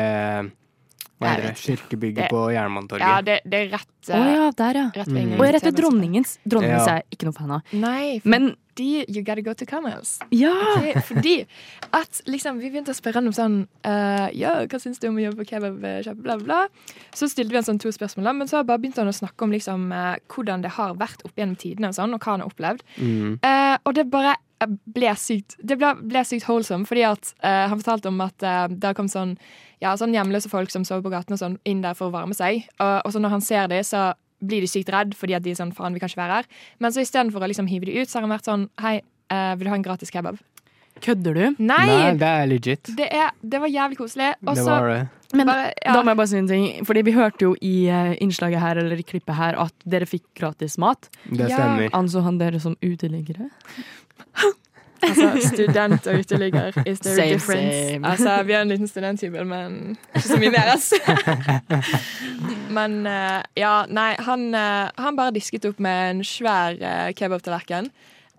[1.19, 1.56] Hva heter det?
[1.63, 3.08] Kirkebygget på Jernbanetorget.
[3.08, 4.86] Ja, det, det er rett Å oh, ja, der, ja.
[4.93, 5.39] Rett ved Mm.
[5.39, 6.38] Og rett ved Dronningens.
[6.45, 6.93] Dronningens Ja.
[6.97, 7.62] er jeg ikke noe fan av.
[7.73, 10.19] Nei, Men fordi You gotta go to Carmels.
[10.36, 10.51] ja!
[10.75, 11.47] Okay, fordi
[11.95, 15.23] at liksom, vi begynte å spørre om sånn uh, Ja, hva syns du om å
[15.23, 16.97] jobbe på kebabsjappe, bla, bla, bla.
[17.15, 19.56] Så stilte vi en sånn to spørsmål, men så bare begynte han å snakke om
[19.56, 22.51] liksom, uh, hvordan det har vært opp gjennom tidene, og sånn, og hva han har
[22.51, 22.84] opplevd.
[22.99, 23.39] Mm.
[23.39, 27.65] Uh, og det bare eh, ble sykt Det ble, ble sykt holdsom fordi at uh,
[27.70, 29.36] han fortalte om at uh, det kom sånn
[29.84, 32.34] ja, sånn hjemløse folk som sover på gaten og sånn, inn der for å varme
[32.34, 32.63] seg.
[32.80, 35.52] Og, og så når han ser det, så blir de sykt redd fordi at de
[35.52, 36.50] er sånn faen, vi kan ikke være her.
[36.80, 38.98] Men så istedenfor å liksom hive de ut, så har han vært sånn hei,
[39.34, 40.39] uh, vil du ha en gratis kebab?
[41.04, 41.44] Kødder du?
[41.60, 41.84] Nei!
[41.91, 42.91] Nei, det er legit.
[42.98, 44.32] Det, er, det var jævlig koselig.
[44.46, 45.00] Og Det så var det.
[45.36, 45.91] Men bare, ja.
[45.91, 46.68] da må jeg bare si en ting.
[46.88, 47.74] Fordi vi hørte jo i
[48.24, 51.10] innslaget her, eller i klippet her, at dere fikk gratis mat.
[51.28, 51.58] Det Ja.
[51.58, 51.89] stemmer.
[52.00, 53.50] Anså han dere som uteliggere?
[55.06, 57.89] Altså, student og uteligger is there Same, a difference?
[57.89, 58.08] same.
[58.08, 60.95] Altså, vi har en liten studenthybel, men ikke så mye mer, altså.
[62.78, 67.91] men eh, ja, nei, han, eh, han bare disket opp med en svær uh, kebabtallerken.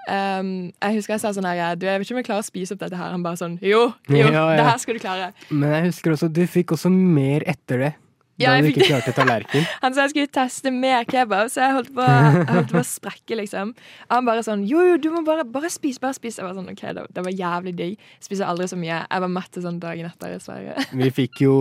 [0.06, 0.50] Um,
[0.82, 2.74] jeg husker jeg sa sånn her Du, jeg vet ikke om jeg klarer å spise
[2.76, 3.10] opp dette her.
[3.10, 4.44] Han bare sånn Jo, jo, Ja, ja.
[4.54, 5.32] det her skal du klare.
[5.50, 7.90] Men jeg husker også du fikk også mer etter det.
[8.36, 9.64] Ja, Da du ikke klarte tallerken.
[9.82, 12.04] Han sa jeg skulle teste mer kebab, så jeg holdt på,
[12.36, 13.72] jeg holdt på å sprekke, liksom.
[14.12, 16.42] Han bare sånn Jo, jo, du må bare, bare spise, bare spise.
[16.42, 18.08] Jeg var sånn, ok, det, det var jævlig digg.
[18.20, 18.98] Spiser aldri så mye.
[19.06, 20.76] Jeg var mett sånn dagen etter, dessverre.
[21.00, 21.54] Vi fikk jo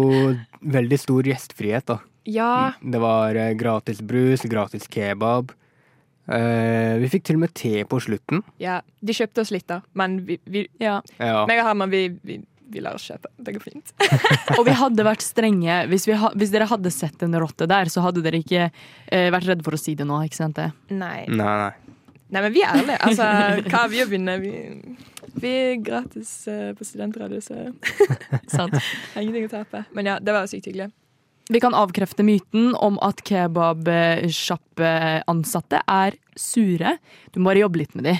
[0.75, 1.99] veldig stor gjestfrihet, da.
[2.25, 2.51] Ja.
[2.81, 5.53] Det var eh, gratis brus, gratis kebab.
[6.25, 8.39] Uh, vi fikk til og med te på slutten.
[8.57, 8.79] ja.
[9.05, 9.83] De kjøpte oss litt, da.
[9.93, 10.95] Men vi, vi Ja.
[11.21, 11.43] Ja.
[11.45, 12.39] meg og Herman, vi, vi,
[12.71, 13.28] vi lar oss kjøpe.
[13.38, 13.93] Det går fint.
[14.60, 15.88] Og vi hadde vært strenge.
[15.91, 19.30] Hvis, vi ha, hvis dere hadde sett en rotte der, så hadde dere ikke eh,
[19.34, 20.15] vært redde for å si det nå.
[20.25, 20.56] ikke sant?
[20.58, 20.67] det?
[20.93, 21.21] Nei.
[21.30, 21.73] Nei, nei.
[22.34, 22.99] Nei, men vi er ærlige.
[23.06, 23.23] Altså,
[23.69, 24.34] hva har vi å vinne?
[24.41, 24.51] Vi,
[25.39, 27.56] vi er gratis uh, på studentradio, så
[28.56, 28.75] Sant.
[29.13, 29.80] har ingenting å tape.
[29.95, 30.89] Men ja, det var sykt hyggelig.
[31.54, 36.97] Vi kan avkrefte myten om at kebabsjappeansatte er sure.
[37.30, 38.15] Du må bare jobbe litt med de.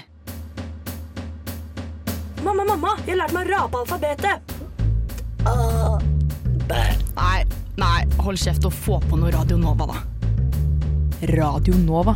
[2.46, 4.52] Mamma, mamma, jeg har lært meg å rape alfabetet.
[7.18, 7.40] Nei,
[7.82, 9.98] nei, hold kjeft og få på noe Radio Nova, da.
[11.32, 12.14] Radio Nova.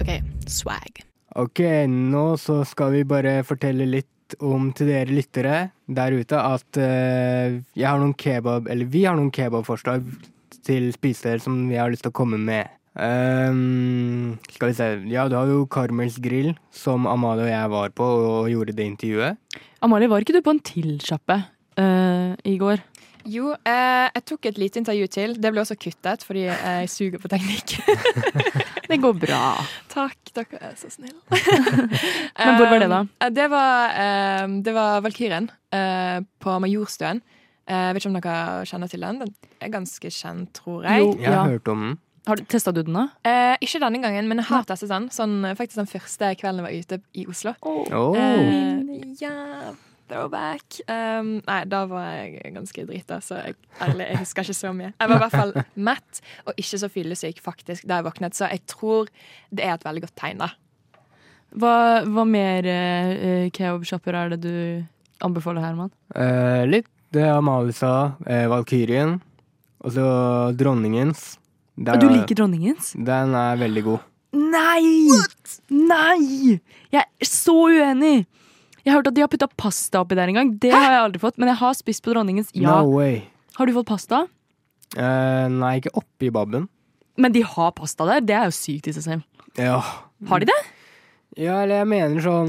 [0.00, 0.14] OK,
[0.48, 1.02] swag.
[1.36, 1.60] Ok,
[1.92, 7.60] nå så skal vi bare fortelle litt om til dere lyttere der ute at uh,
[7.76, 10.06] jeg har noen kebab, eller vi har noen kebabforslag
[10.64, 12.72] til spisesteder som vi har lyst til å komme med.
[12.98, 17.92] Ehm, skal vi se, ja du har jo Carmels grill, som Amalie og jeg var
[17.94, 19.38] på og gjorde det intervjuet.
[19.82, 21.36] Amalie, var ikke du på en til sjappe
[21.80, 22.82] eh, i går?
[23.30, 25.34] Jo, eh, jeg tok et lite intervju til.
[25.36, 27.76] Det ble også kuttet fordi jeg suger på teknikk.
[28.90, 29.40] Det går bra.
[29.92, 31.20] Takk, dere er så snille.
[32.40, 33.02] Men hvor var det, da?
[33.22, 37.20] Eh, Det var, eh, det var Valkyrien eh, på Majorstuen.
[37.70, 39.20] Eh, Jeg vet ikke om dere kjenner til den.
[39.22, 41.04] Den er ganske kjent, tror jeg.
[41.04, 41.36] Jo, Jeg ja.
[41.44, 41.98] har hørt om den.
[42.28, 43.06] Har du Testa du den, da?
[43.26, 45.08] Eh, ikke denne gangen, men jeg har testet den.
[45.14, 47.54] Sånn, eh, faktisk den første kvelden jeg var ute i Oslo.
[47.64, 48.12] Oh.
[48.18, 49.72] Eh, ja,
[50.10, 50.80] throwback.
[50.90, 54.92] Um, nei, da var jeg ganske drita, så jeg, ærlig, jeg husker ikke så mye.
[54.92, 55.54] Jeg var i hvert fall
[55.90, 59.10] mett, og ikke så fyllesyk faktisk da jeg våknet, så jeg tror
[59.48, 60.52] det er et veldig godt tegn, da.
[61.50, 61.74] Hva,
[62.06, 64.54] hva mer uh, kebabsjapper er det du
[65.24, 65.90] anbefaler, Herman?
[66.14, 66.88] Eh, litt.
[67.10, 68.12] Det Amalie sa.
[68.26, 69.18] Eh, Valkyrien.
[69.80, 70.06] Og så
[70.56, 71.39] Dronningens.
[71.80, 72.92] Der- Og du liker dronningens?
[72.94, 74.00] Den er veldig god.
[74.32, 75.06] Nei!
[75.10, 75.60] What?
[75.70, 76.60] Nei!
[76.92, 78.26] Jeg er så uenig!
[78.84, 80.50] Jeg har hørt at de har putta pasta oppi der en gang.
[80.60, 82.50] Det har jeg aldri fått, men jeg har spist på dronningens.
[82.54, 82.80] Ja.
[82.82, 83.22] No way.
[83.56, 84.22] Har du fått pasta?
[84.96, 86.68] Uh, nei, ikke oppi babben.
[87.20, 88.20] Men de har pasta der.
[88.24, 89.22] Det er jo sykt i seg selv.
[89.58, 89.80] Ja.
[90.28, 90.60] Har de det?
[91.38, 92.48] ja, eller jeg mener sånn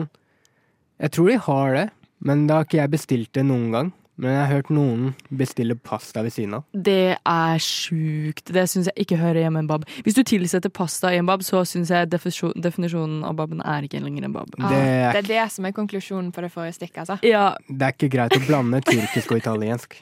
[0.99, 1.83] Jeg tror de har det,
[2.19, 3.91] men da har ikke jeg bestilt det noen gang.
[4.21, 6.65] Men jeg har hørt noen bestille pasta ved siden av.
[6.77, 8.51] Det er sjukt.
[8.53, 9.87] Det syns jeg ikke hører hjemme i en bab.
[10.05, 13.87] Hvis du tilsetter pasta i en bab, så syns jeg definisjon, definisjonen av baben er
[13.87, 14.53] ikke lenger en bab.
[14.53, 17.17] Det Ah, er, det er det som er konklusjonen på det forrige stikket, altså.
[17.25, 19.97] Ja, det er ikke greit å blande tyrkisk og italiensk.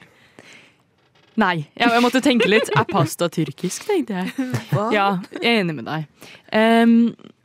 [1.40, 2.68] Nei, jeg, jeg måtte tenke litt.
[2.76, 4.52] Er pasta tyrkisk, tenkte jeg.
[4.92, 5.08] Ja,
[5.40, 6.08] jeg er enig med deg.
[6.52, 6.96] Um,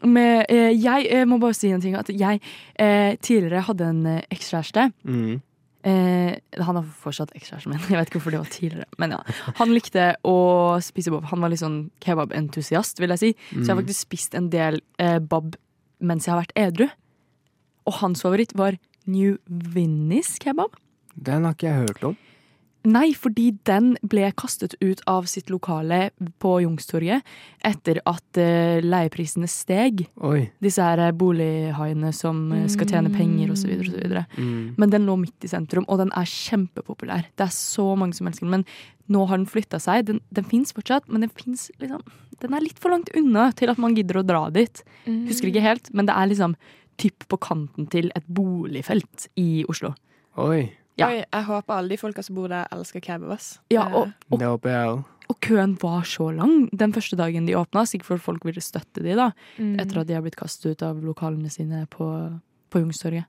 [0.03, 1.95] med, eh, jeg eh, må bare si en ting.
[1.95, 2.41] At jeg
[2.75, 4.89] eh, tidligere hadde en eh, ekskjæreste.
[5.07, 5.39] Mm.
[5.85, 6.33] Eh,
[6.65, 7.83] han er fortsatt ekskjæresten min.
[7.93, 8.89] Jeg vet ikke hvorfor det var tidligere.
[9.03, 9.21] Men ja.
[9.61, 10.37] Han likte å
[10.85, 11.27] spise bob.
[11.33, 13.31] Han var litt sånn kebabentusiast, vil jeg si.
[13.53, 15.59] Så jeg har faktisk spist en del eh, bab
[16.05, 16.89] mens jeg har vært edru.
[17.85, 20.77] Og hans favoritt var New Vinnies kebab.
[21.15, 22.17] Den har ikke jeg hørt om.
[22.85, 26.11] Nei, fordi den ble kastet ut av sitt lokale
[26.43, 27.25] på Youngstorget
[27.65, 30.03] etter at eh, leieprisene steg.
[30.21, 30.43] Oi.
[30.65, 33.73] Disse her eh, bolighaiene som eh, skal tjene penger osv.
[34.37, 34.75] Mm.
[34.77, 37.31] Men den lå midt i sentrum, og den er kjempepopulær.
[37.33, 38.59] Det er så mange som elsker den.
[38.59, 40.05] Men nå har den flytta seg.
[40.13, 42.05] Den, den fins fortsatt, men den, finnes liksom,
[42.45, 44.85] den er litt for langt unna til at man gidder å dra dit.
[45.09, 46.61] Husker ikke helt, men det er liksom
[47.01, 49.97] typ på kanten til et boligfelt i Oslo.
[50.45, 50.67] Oi.
[51.01, 51.09] Ja.
[51.09, 53.35] Oi, jeg håper alle de folka som bor der, elsker kebab.
[53.73, 55.11] Ja, Eh, og, og Det håper jeg også.
[55.29, 58.61] Og køen var så lang den første dagen de åpna, sikkert for at folk ville
[58.61, 59.79] støtte de da, mm.
[59.81, 62.07] etter at de har blitt kastet ut av lokalene sine på,
[62.71, 63.25] på Jungstorget.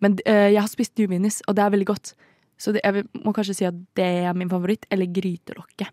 [0.00, 2.14] Men uh, jeg har spist Juminis og det er veldig godt.
[2.58, 5.92] Så det, jeg må kanskje si at det er min favoritt, eller grytelokket.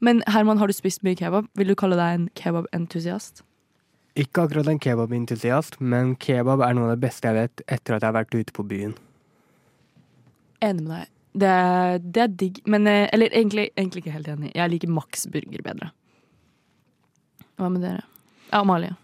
[0.00, 1.50] Men Herman, har du spist mye kebab?
[1.58, 3.44] Vil du kalle deg en kebabentusiast?
[4.16, 8.00] Ikke akkurat en kebabentusiast, men kebab er noe av det beste jeg vet etter at
[8.00, 8.94] jeg har vært ute på byen.
[10.64, 11.10] Enig med deg.
[11.34, 14.52] Det, er- det er digg, men eh, Eller egentlig, egentlig ikke helt enig.
[14.54, 15.90] Jeg liker Max burger bedre.
[17.58, 18.02] Hva med dere?
[18.50, 18.94] Ja, Amalie.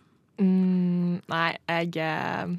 [0.41, 2.55] Mm, nei, jeg, eh,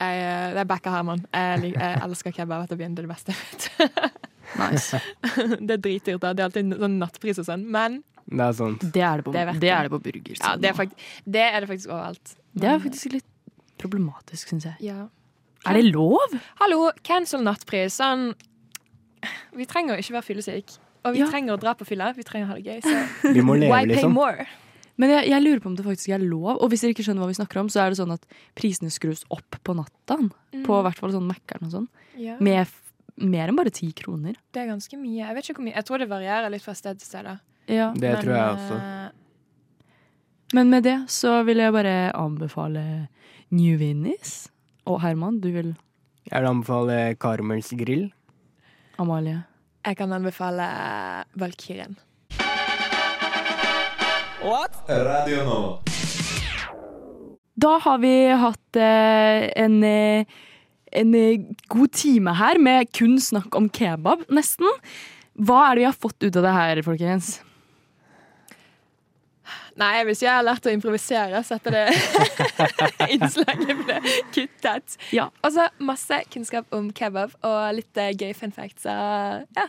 [0.00, 1.24] jeg eh, Det er backa Herman.
[1.34, 2.64] Jeg, jeg elsker kebab.
[2.66, 2.94] etter byen.
[2.96, 4.16] det beste jeg vet.
[4.56, 5.00] Nice.
[5.66, 6.32] det er dritdyrt, da.
[6.32, 7.66] Det er alltid sånn nattpris og sånn.
[7.74, 8.86] Men Det er sant.
[8.94, 10.38] Det er det på, Det det er det på burger.
[10.40, 12.36] ja, det er, faktisk, det er det faktisk overalt.
[12.56, 13.26] Det er faktisk litt
[13.82, 14.78] problematisk, syns jeg.
[14.88, 15.02] Ja.
[15.66, 16.34] Er det lov?
[16.60, 17.96] Hallo, cancel nattpris.
[18.00, 18.34] Sånn
[19.56, 20.78] Vi trenger ikke være fyllesyke.
[21.06, 21.26] Og vi Ja.
[21.30, 22.12] trenger å dra på fylla.
[22.14, 22.80] Vi trenger å ha det gøy.
[22.82, 24.12] Så Vi må leve, why pay liksom.
[24.12, 24.46] more?
[24.98, 26.56] Men jeg, jeg lurer på om det faktisk er lov.
[26.62, 28.24] Og hvis dere ikke skjønner hva vi snakker om, så er det sånn at
[28.56, 30.16] prisene skrus opp på natta.
[30.64, 31.88] På i hvert fall sånn Mækkern og sånn.
[32.16, 32.82] Ja, Med f
[33.18, 34.34] mer enn bare ti kroner.
[34.52, 35.20] det er ganske mye.
[35.26, 35.74] Jeg vet ikke hvor mye.
[35.76, 37.28] Jeg tror det varierer litt fra sted til sted.
[37.68, 37.92] Ja.
[37.92, 38.76] Det Men, tror jeg også.
[38.80, 39.10] eh,
[40.54, 43.08] Men med det så vil jeg bare anbefale
[43.50, 44.48] New Vinnies.
[44.86, 45.74] Og Herman, du vil
[46.30, 48.08] Jeg vil anbefale Karmels grill.
[48.98, 49.42] Amalie.
[49.86, 50.66] Jeg kan anbefale
[51.38, 51.96] Valkyrien.
[54.46, 54.78] What?
[54.88, 55.60] Radio nå.
[57.56, 60.26] Da har vi hatt eh, en, eh,
[60.92, 64.68] en eh, god time her med kun snakk om kebab, nesten.
[65.34, 67.36] Hva er det vi har fått ut av det her, folkens?
[69.76, 71.82] Nei, jeg vil si jeg har lært å improvisere, så etter det
[73.12, 73.96] innslaget ble
[74.32, 74.96] kuttet.
[75.12, 75.26] Ja.
[75.44, 78.86] Og så masse kunnskap om kebab og litt eh, gøy fun facts.
[78.88, 79.66] Og, ja,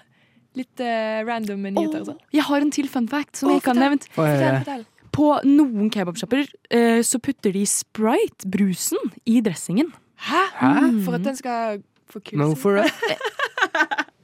[0.57, 2.21] litt uh, random nyheter og sånn.
[2.33, 4.07] Jeg har en til fun fact som oh, jeg ikke har nevnt.
[4.15, 4.87] Fortell, fortell.
[5.17, 9.91] På noen kebabsjapper uh, så putter de Sprite-brusen i dressingen.
[10.29, 10.43] Hæ?
[10.57, 10.73] Hæ?
[11.05, 12.41] For at den skal få kulsyre?
[12.41, 12.87] No, for det?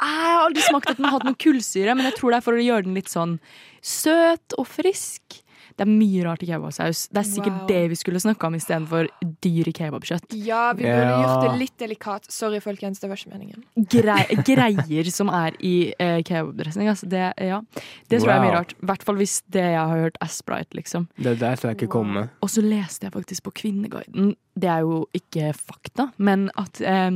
[0.04, 2.46] Jeg har aldri smakt at den har hatt noe kullsyre, men jeg tror det er
[2.46, 3.38] for å gjøre den litt sånn
[3.84, 5.43] søt og frisk.
[5.78, 7.08] Det er mye rart i kebabsaus.
[7.10, 7.68] Det er sikkert Wow.
[7.68, 9.08] det vi skulle snakka om istedenfor
[9.42, 10.34] dyr i kebabkjøtt.
[10.46, 11.22] Ja, vi burde Ja.
[11.24, 12.30] gjort det litt delikat.
[12.32, 13.64] Sorry, folkens, det var ikke meningen.
[13.90, 16.88] Gre greier som er i eh, kebabdressing.
[16.88, 17.62] Altså det, ja.
[18.10, 18.74] det tror jeg er mye rart.
[18.82, 21.08] I hvert fall hvis det jeg har hørt er sprite, liksom.
[21.18, 22.30] Det der skal jeg ikke komme.
[22.42, 27.10] Og så leste jeg faktisk på Kvinneguiden, det er jo ikke fakta, men at eh,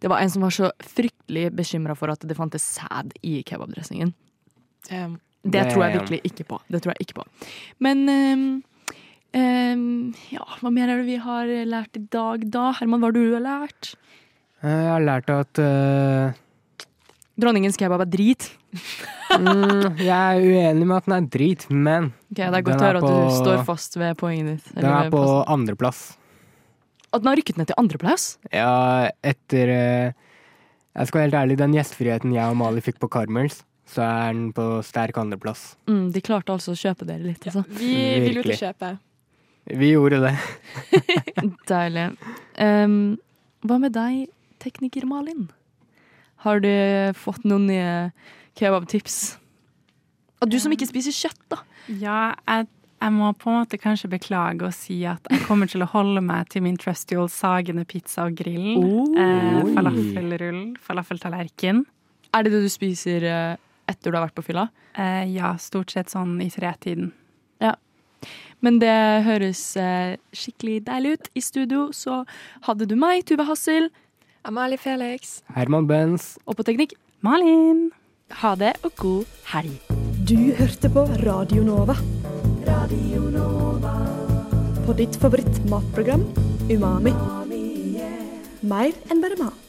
[0.00, 4.12] det var en som var så fryktelig bekymra for at det fantes sæd i kebabdressingen.
[4.90, 6.60] Um, Det, tror jeg virkelig ikke på.
[6.70, 7.24] Det tror jeg ikke på.
[7.82, 8.44] Men um,
[9.34, 12.68] um, ja, hva mer er det vi har lært i dag, da?
[12.78, 13.94] Herman, hva har du lært?
[14.62, 16.32] Eh, Jeg har lært at uh,
[17.42, 18.50] Dronningens kebab er drit.
[18.72, 22.86] mm, Jeg er uenig med at den er drit, men okay, Det er godt å
[22.86, 24.74] høre at du på- står fast ved poenget ditt.
[24.76, 26.16] den er på andreplass.
[27.12, 28.36] At den har rykket ned til andreplass?
[28.54, 30.12] Ja, etter uh,
[30.94, 33.62] Jeg skal være helt ærlig, den gjestfriheten jeg og Mali fikk på Carmels,
[33.92, 35.72] så er den på sterk andreplass.
[35.90, 37.64] Mm, de klarte altså å kjøpe dere litt, altså.
[37.76, 38.92] vi ville jo ikke til kjøpe.
[39.70, 40.36] Vi gjorde det.
[41.70, 42.06] Deilig.
[42.58, 42.96] Um,
[43.62, 44.26] hva med deg,
[44.62, 45.50] tekniker Malin?
[46.42, 46.72] Har du
[47.14, 47.90] fått noen nye
[48.58, 49.36] kebabtips?
[50.42, 51.60] Og du som ikke spiser kjøtt, da.
[52.00, 52.18] Ja,
[52.48, 52.66] jeg,
[52.98, 56.22] jeg må på en måte kanskje beklage og si at jeg kommer til å holde
[56.24, 58.82] meg til min trusty old sagende pizza og grill.
[58.82, 59.14] Oh.
[59.14, 61.84] eh, falafelrull, falafeltallerken.
[62.34, 64.68] Er det det du spiser eh, etter du har vært på fylla?
[64.98, 67.12] Eh, ja, stort sett sånn i tretiden.
[68.62, 68.94] Men det
[69.26, 71.30] høres eh, skikkelig deilig ut.
[71.34, 72.20] I studio så
[72.68, 73.90] hadde du meg, Tuve Hassel,
[74.46, 75.40] Amalie Felix.
[75.56, 76.36] Herman Benz.
[76.46, 76.94] og på teknikk
[77.26, 77.90] Malin!
[78.40, 79.74] ha det og god helg.
[80.24, 81.96] Du hørte på Radio Nova.
[82.64, 83.92] Radio Nova.
[84.86, 86.24] På ditt favoritt matprogram
[86.70, 87.12] Umami.
[88.62, 89.61] Mer enn bare mat.